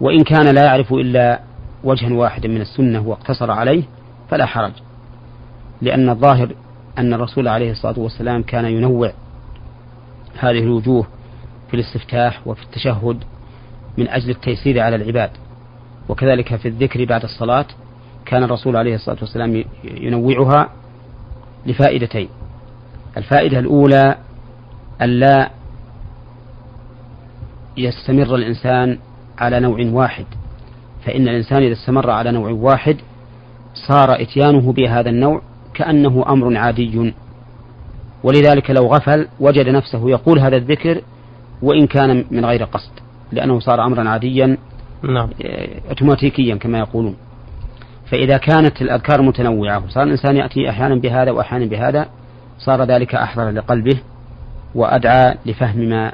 وإن 0.00 0.24
كان 0.24 0.54
لا 0.54 0.64
يعرف 0.64 0.92
إلا 0.92 1.40
وجها 1.84 2.12
واحدا 2.12 2.48
من 2.48 2.60
السنة 2.60 3.08
واقتصر 3.08 3.50
عليه 3.50 3.82
فلا 4.30 4.46
حرج. 4.46 4.72
لأن 5.82 6.08
الظاهر 6.10 6.54
أن 6.98 7.14
الرسول 7.14 7.48
عليه 7.48 7.70
الصلاة 7.70 7.98
والسلام 7.98 8.42
كان 8.42 8.64
ينوع 8.64 9.12
هذه 10.38 10.58
الوجوه 10.58 11.06
في 11.68 11.74
الاستفتاح 11.74 12.46
وفي 12.46 12.62
التشهد 12.62 13.24
من 13.98 14.08
أجل 14.08 14.30
التيسير 14.30 14.80
على 14.80 14.96
العباد. 14.96 15.30
وكذلك 16.08 16.56
في 16.56 16.68
الذكر 16.68 17.04
بعد 17.04 17.22
الصلاة 17.22 17.66
كان 18.26 18.42
الرسول 18.42 18.76
عليه 18.76 18.94
الصلاة 18.94 19.16
والسلام 19.20 19.64
ينوعها 19.84 20.68
لفائدتين. 21.66 22.28
الفائدة 23.16 23.58
الأولى 23.58 24.16
ألا 25.02 25.50
يستمر 27.76 28.34
الإنسان 28.34 28.98
على 29.38 29.60
نوع 29.60 29.78
واحد. 29.80 30.26
فإن 31.04 31.28
الإنسان 31.28 31.62
إذا 31.62 31.72
استمر 31.72 32.10
على 32.10 32.32
نوع 32.32 32.50
واحد 32.50 32.96
صار 33.88 34.22
إتيانه 34.22 34.72
بهذا 34.72 35.10
النوع 35.10 35.42
كأنه 35.74 36.24
أمر 36.28 36.56
عادي. 36.56 37.14
ولذلك 38.22 38.70
لو 38.70 38.86
غفل 38.86 39.28
وجد 39.40 39.68
نفسه 39.68 40.10
يقول 40.10 40.38
هذا 40.38 40.56
الذكر 40.56 41.02
وإن 41.62 41.86
كان 41.86 42.24
من 42.30 42.44
غير 42.44 42.64
قصد 42.64 42.90
لأنه 43.32 43.60
صار 43.60 43.86
أمرا 43.86 44.08
عاديا 44.08 44.56
نعم. 45.02 45.30
اوتوماتيكيا 45.88 46.54
كما 46.54 46.78
يقولون. 46.78 47.16
فإذا 48.10 48.36
كانت 48.36 48.82
الأذكار 48.82 49.22
متنوعة 49.22 49.84
وصار 49.84 50.02
الإنسان 50.02 50.36
يأتي 50.36 50.70
أحيانا 50.70 50.94
بهذا 50.94 51.30
وأحيانا 51.30 51.66
بهذا 51.66 52.08
صار 52.58 52.84
ذلك 52.84 53.14
أحضر 53.14 53.50
لقلبه 53.50 53.98
وأدعى 54.74 55.34
لفهم 55.46 55.78
ما 55.78 56.12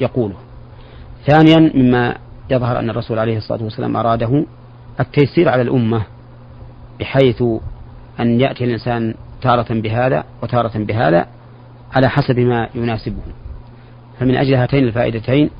يقوله. 0.00 0.36
ثانيا 1.26 1.72
مما 1.74 2.14
يظهر 2.50 2.78
أن 2.78 2.90
الرسول 2.90 3.18
عليه 3.18 3.36
الصلاة 3.36 3.62
والسلام 3.62 3.96
أراده 3.96 4.44
التيسير 5.00 5.48
على 5.48 5.62
الأمة 5.62 6.02
بحيث 7.00 7.42
أن 8.20 8.40
يأتي 8.40 8.64
الإنسان 8.64 9.14
تارة 9.42 9.66
بهذا 9.70 10.24
وتارة 10.42 10.78
بهذا 10.78 11.26
على 11.92 12.08
حسب 12.08 12.38
ما 12.38 12.68
يناسبه. 12.74 13.22
فمن 14.20 14.36
أجل 14.36 14.54
هاتين 14.54 14.84
الفائدتين 14.84 15.50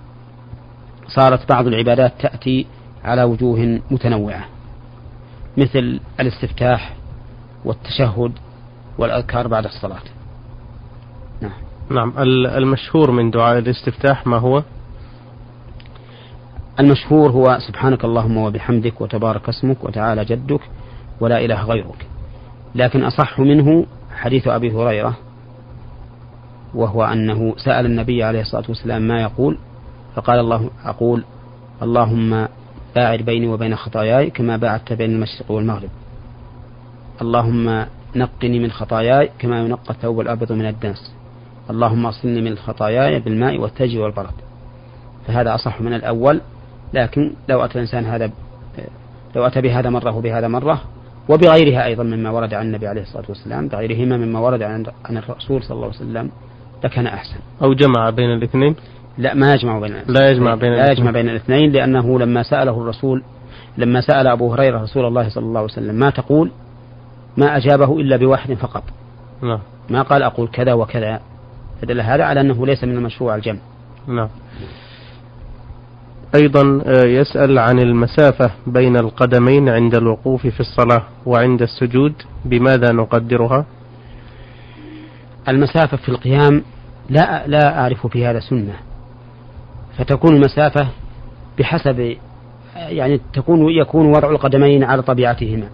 صارت 1.08 1.48
بعض 1.48 1.66
العبادات 1.66 2.12
تأتي 2.20 2.66
على 3.04 3.22
وجوه 3.22 3.80
متنوعة 3.90 4.44
مثل 5.56 6.00
الاستفتاح 6.20 6.94
والتشهد 7.64 8.32
والأذكار 8.98 9.48
بعد 9.48 9.64
الصلاة. 9.64 10.02
نعم. 11.40 11.52
نعم. 11.90 12.12
المشهور 12.46 13.10
من 13.10 13.30
دعاء 13.30 13.58
الاستفتاح 13.58 14.26
ما 14.26 14.36
هو؟ 14.36 14.62
المشهور 16.80 17.30
هو 17.30 17.58
سبحانك 17.68 18.04
اللهم 18.04 18.36
وبحمدك 18.36 19.00
وتبارك 19.00 19.48
اسمك 19.48 19.84
وتعالى 19.84 20.24
جدك 20.24 20.60
ولا 21.20 21.44
إله 21.44 21.64
غيرك. 21.64 22.06
لكن 22.74 23.04
أصح 23.04 23.38
منه 23.38 23.86
حديث 24.16 24.48
أبي 24.48 24.72
هريرة 24.72 25.16
وهو 26.74 27.04
أنه 27.04 27.54
سأل 27.56 27.86
النبي 27.86 28.22
عليه 28.22 28.40
الصلاة 28.40 28.64
والسلام 28.68 29.02
ما 29.02 29.22
يقول؟ 29.22 29.58
فقال 30.14 30.40
الله 30.40 30.70
أقول 30.84 31.24
اللهم 31.82 32.48
باعد 32.94 33.22
بيني 33.22 33.48
وبين 33.48 33.76
خطاياي 33.76 34.30
كما 34.30 34.56
باعدت 34.56 34.92
بين 34.92 35.10
المشرق 35.10 35.50
والمغرب. 35.50 35.90
اللهم 37.22 37.86
نقني 38.16 38.58
من 38.58 38.70
خطاياي 38.70 39.30
كما 39.38 39.60
ينقى 39.60 39.90
الثوب 39.90 40.20
الأبيض 40.20 40.52
من 40.52 40.66
الدنس. 40.66 41.14
اللهم 41.70 42.06
اصلني 42.06 42.40
من 42.40 42.56
خطاياي 42.56 43.20
بالماء 43.20 43.58
والثلج 43.58 43.96
والبرد. 43.96 44.34
فهذا 45.26 45.54
أصح 45.54 45.80
من 45.80 45.94
الأول 45.94 46.40
لكن 46.94 47.32
لو 47.48 47.64
أتى 47.64 47.74
الإنسان 47.74 48.04
هذا 48.04 48.30
لو 49.36 49.46
أتى 49.46 49.60
بهذا 49.60 49.90
مرة 49.90 50.16
وبهذا 50.16 50.48
مرة 50.48 50.80
وبغيرها 51.28 51.84
أيضا 51.84 52.02
مما 52.02 52.30
ورد 52.30 52.54
عن 52.54 52.66
النبي 52.66 52.86
عليه 52.86 53.02
الصلاة 53.02 53.24
والسلام 53.28 53.68
بغيرهما 53.68 54.16
مما 54.16 54.38
ورد 54.38 54.62
عن 54.62 54.86
عن 55.04 55.16
الرسول 55.16 55.62
صلى 55.62 55.74
الله 55.74 55.86
عليه 55.86 55.96
وسلم 55.96 56.30
لكان 56.84 57.06
أحسن. 57.06 57.36
أو 57.62 57.74
جمع 57.74 58.10
بين 58.10 58.30
الاثنين؟ 58.30 58.74
لا 59.18 59.34
ما 59.34 59.54
يجمع 59.54 59.78
بين 59.78 59.92
الاثنين 59.92 60.16
لا 60.16 60.30
يجمع 60.30 60.54
بين 60.54 60.72
لا 60.72 60.92
يجمع 60.92 61.10
بين 61.10 61.28
الاثنين 61.28 61.72
لأنه 61.72 62.18
لما 62.18 62.42
سأله 62.42 62.80
الرسول 62.80 63.22
لما 63.78 64.00
سأل 64.00 64.26
أبو 64.26 64.52
هريرة 64.52 64.82
رسول 64.82 65.04
الله 65.04 65.28
صلى 65.28 65.44
الله 65.44 65.60
عليه 65.60 65.72
وسلم 65.72 65.94
ما 65.94 66.10
تقول؟ 66.10 66.50
ما 67.36 67.56
أجابه 67.56 68.00
إلا 68.00 68.16
بواحد 68.16 68.54
فقط. 68.54 68.82
نعم. 69.42 69.58
ما 69.90 70.02
قال 70.02 70.22
أقول 70.22 70.48
كذا 70.48 70.72
وكذا. 70.72 71.20
فدل 71.82 72.00
هذا 72.00 72.24
على 72.24 72.40
أنه 72.40 72.66
ليس 72.66 72.84
من 72.84 72.96
المشروع 72.96 73.34
الجمع. 73.34 73.58
نعم. 74.06 74.28
أيضا 76.34 76.82
آه، 76.86 77.04
يسأل 77.04 77.58
عن 77.58 77.78
المسافة 77.78 78.50
بين 78.66 78.96
القدمين 78.96 79.68
عند 79.68 79.94
الوقوف 79.94 80.46
في 80.46 80.60
الصلاة 80.60 81.02
وعند 81.26 81.62
السجود 81.62 82.12
بماذا 82.44 82.92
نقدرها؟ 82.92 83.66
المسافة 85.48 85.96
في 85.96 86.08
القيام 86.08 86.62
لا 87.10 87.46
لا 87.46 87.80
أعرف 87.80 88.06
في 88.06 88.26
هذا 88.26 88.40
سنة. 88.40 88.87
فتكون 89.98 90.34
المسافة 90.36 90.88
بحسب 91.58 92.16
يعني 92.76 93.20
تكون 93.32 93.70
يكون 93.70 94.06
وضع 94.06 94.30
القدمين 94.30 94.84
على 94.84 95.02
طبيعتهما. 95.02 95.68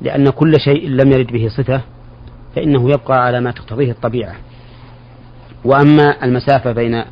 لأن 0.00 0.30
كل 0.30 0.60
شيء 0.60 0.88
لم 0.88 1.12
يرد 1.12 1.26
به 1.32 1.48
صفة 1.48 1.80
فإنه 2.56 2.90
يبقى 2.90 3.24
على 3.24 3.40
ما 3.40 3.50
تقتضيه 3.50 3.90
الطبيعة. 3.90 4.34
وأما 5.64 6.24
المسافة 6.24 6.72
بين 6.72 7.04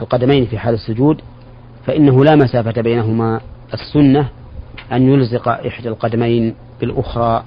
القدمين 0.00 0.46
في 0.46 0.58
حال 0.58 0.74
السجود 0.74 1.20
فإنه 1.86 2.24
لا 2.24 2.36
مسافة 2.36 2.82
بينهما. 2.82 3.40
السنة 3.74 4.28
أن 4.92 5.02
يلزق 5.12 5.48
إحدى 5.48 5.88
القدمين 5.88 6.54
بالأخرى 6.80 7.44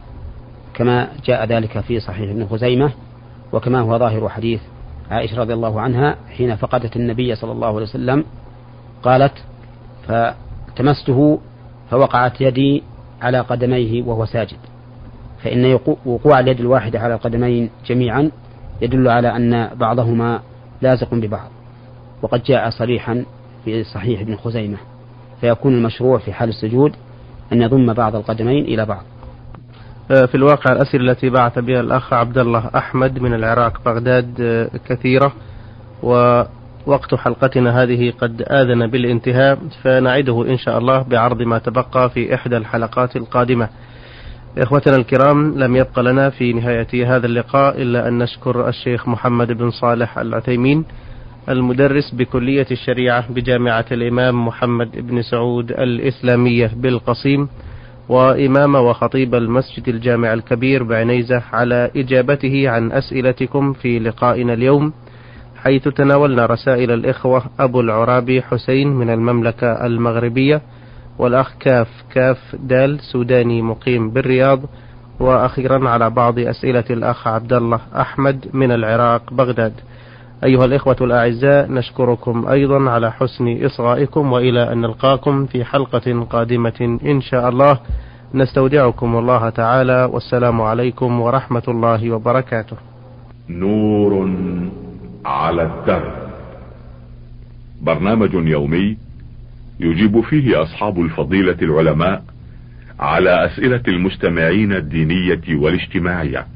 كما 0.74 1.08
جاء 1.26 1.46
ذلك 1.46 1.80
في 1.80 2.00
صحيح 2.00 2.30
ابن 2.30 2.48
خزيمة 2.48 2.92
وكما 3.54 3.80
هو 3.80 3.98
ظاهر 4.00 4.30
حديث 4.30 4.62
عائشة 5.14 5.38
رضي 5.40 5.54
الله 5.54 5.82
عنها 5.82 6.16
حين 6.38 6.56
فقدت 6.56 6.96
النبي 6.96 7.36
صلى 7.36 7.52
الله 7.52 7.68
عليه 7.68 7.82
وسلم 7.82 8.26
قالت 9.04 9.34
فتمسته 10.08 11.40
فوقعت 11.92 12.42
يدي 12.42 12.84
على 13.22 13.40
قدميه 13.40 14.04
وهو 14.04 14.26
ساجد 14.26 14.58
فإن 15.44 15.80
وقوع 16.06 16.40
اليد 16.40 16.60
الواحدة 16.60 17.00
على 17.00 17.14
القدمين 17.14 17.70
جميعا 17.86 18.32
يدل 18.82 19.08
على 19.08 19.36
أن 19.36 19.70
بعضهما 19.76 20.42
لازق 20.82 21.14
ببعض 21.14 21.50
وقد 22.22 22.44
جاء 22.44 22.70
صريحا 22.70 23.26
في 23.66 23.84
صحيح 23.84 24.22
ابن 24.22 24.36
خزيمة 24.36 24.78
فيكون 25.42 25.74
المشروع 25.74 26.18
في 26.18 26.34
حال 26.34 26.50
السجود 26.50 26.96
أن 27.52 27.62
يضم 27.62 27.94
بعض 27.94 28.16
القدمين 28.16 28.66
إلى 28.66 28.86
بعض. 28.86 29.04
في 30.14 30.36
الواقع 30.36 30.72
الأسئلة 30.72 31.12
التي 31.12 31.30
بعث 31.30 31.60
بها 31.60 31.80
الأخ 31.80 32.14
عبد 32.14 32.38
الله 32.38 32.70
أحمد 32.76 33.20
من 33.20 33.34
العراق 33.34 33.82
بغداد 33.86 34.42
آه، 34.42 34.70
كثيرة 34.90 35.34
ووقت 36.04 37.16
حلقتنا 37.16 37.84
هذه 37.84 38.14
قد 38.22 38.42
آذن 38.42 38.88
بالانتهاء 38.88 39.58
فنعده 39.84 40.46
إن 40.50 40.58
شاء 40.58 40.78
الله 40.78 41.02
بعرض 41.02 41.42
ما 41.42 41.58
تبقى 41.58 42.10
في 42.10 42.36
إحدى 42.36 42.58
الحلقات 42.58 43.16
القادمة. 43.16 43.70
إخوتنا 44.58 44.96
الكرام 44.96 45.60
لم 45.60 45.76
يبق 45.76 46.00
لنا 46.00 46.30
في 46.30 46.54
نهاية 46.54 47.16
هذا 47.16 47.26
اللقاء 47.26 47.82
إلا 47.82 48.08
أن 48.08 48.18
نشكر 48.18 48.70
الشيخ 48.70 49.08
محمد 49.08 49.52
بن 49.52 49.70
صالح 49.72 50.18
العثيمين 50.18 50.86
المدرس 51.50 52.12
بكلية 52.14 52.68
الشريعة 52.72 53.32
بجامعة 53.32 53.86
الإمام 53.92 54.48
محمد 54.48 54.92
بن 55.08 55.22
سعود 55.22 55.72
الإسلامية 55.72 56.72
بالقصيم 56.76 57.50
وإمام 58.10 58.76
وخطيب 58.76 59.36
المسجد 59.36 59.88
الجامع 59.90 60.34
الكبير 60.34 60.84
بعنيزة 60.84 61.42
على 61.54 61.92
إجابته 61.96 62.70
عن 62.70 62.92
أسئلتكم 62.92 63.74
في 63.74 64.00
لقائنا 64.00 64.54
اليوم 64.54 64.94
حيث 65.64 65.88
تناولنا 65.88 66.46
رسائل 66.46 66.92
الإخوة 66.92 67.44
أبو 67.60 67.82
العرابي 67.82 68.42
حسين 68.42 68.88
من 68.88 69.10
المملكة 69.10 69.86
المغربية 69.86 70.62
والأخ 71.20 71.54
كاف 71.60 71.88
كاف 72.14 72.56
دال 72.60 73.00
سوداني 73.00 73.62
مقيم 73.62 74.10
بالرياض 74.10 74.60
وأخيرا 75.20 75.90
على 75.90 76.10
بعض 76.10 76.40
أسئلة 76.40 76.84
الأخ 76.90 77.28
عبد 77.28 77.54
الله 77.54 77.80
أحمد 77.96 78.46
من 78.54 78.72
العراق 78.72 79.34
بغداد. 79.34 79.74
أيها 80.44 80.66
الإخوة 80.66 80.96
الأعزاء 81.02 81.72
نشكركم 81.72 82.48
أيضا 82.48 82.90
على 82.90 83.12
حسن 83.12 83.66
إصغائكم 83.66 84.32
وإلى 84.32 84.72
أن 84.72 84.82
نلقاكم 84.82 85.46
في 85.46 85.66
حلقة 85.66 86.28
قادمة 86.30 87.00
إن 87.06 87.22
شاء 87.22 87.50
الله. 87.50 87.80
نستودعكم 88.34 89.16
الله 89.16 89.50
تعالى 89.50 90.10
والسلام 90.12 90.62
عليكم 90.62 91.22
ورحمة 91.22 91.64
الله 91.68 92.12
وبركاته. 92.12 92.78
نور 93.50 94.30
على 95.26 95.64
الدرب 95.64 96.14
برنامج 97.82 98.34
يومي 98.34 98.98
يجيب 99.80 100.22
فيه 100.22 100.62
أصحاب 100.62 101.00
الفضيلة 101.00 101.58
العلماء 101.62 102.24
على 103.00 103.46
أسئلة 103.46 103.84
المستمعين 103.88 104.74
الدينية 104.74 105.42
والاجتماعية. 105.50 106.53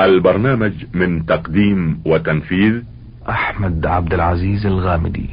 البرنامج 0.00 0.72
من 0.94 1.26
تقديم 1.26 2.00
وتنفيذ 2.06 2.82
أحمد 3.28 3.86
عبد 3.86 4.14
العزيز 4.14 4.66
الغامدي. 4.66 5.30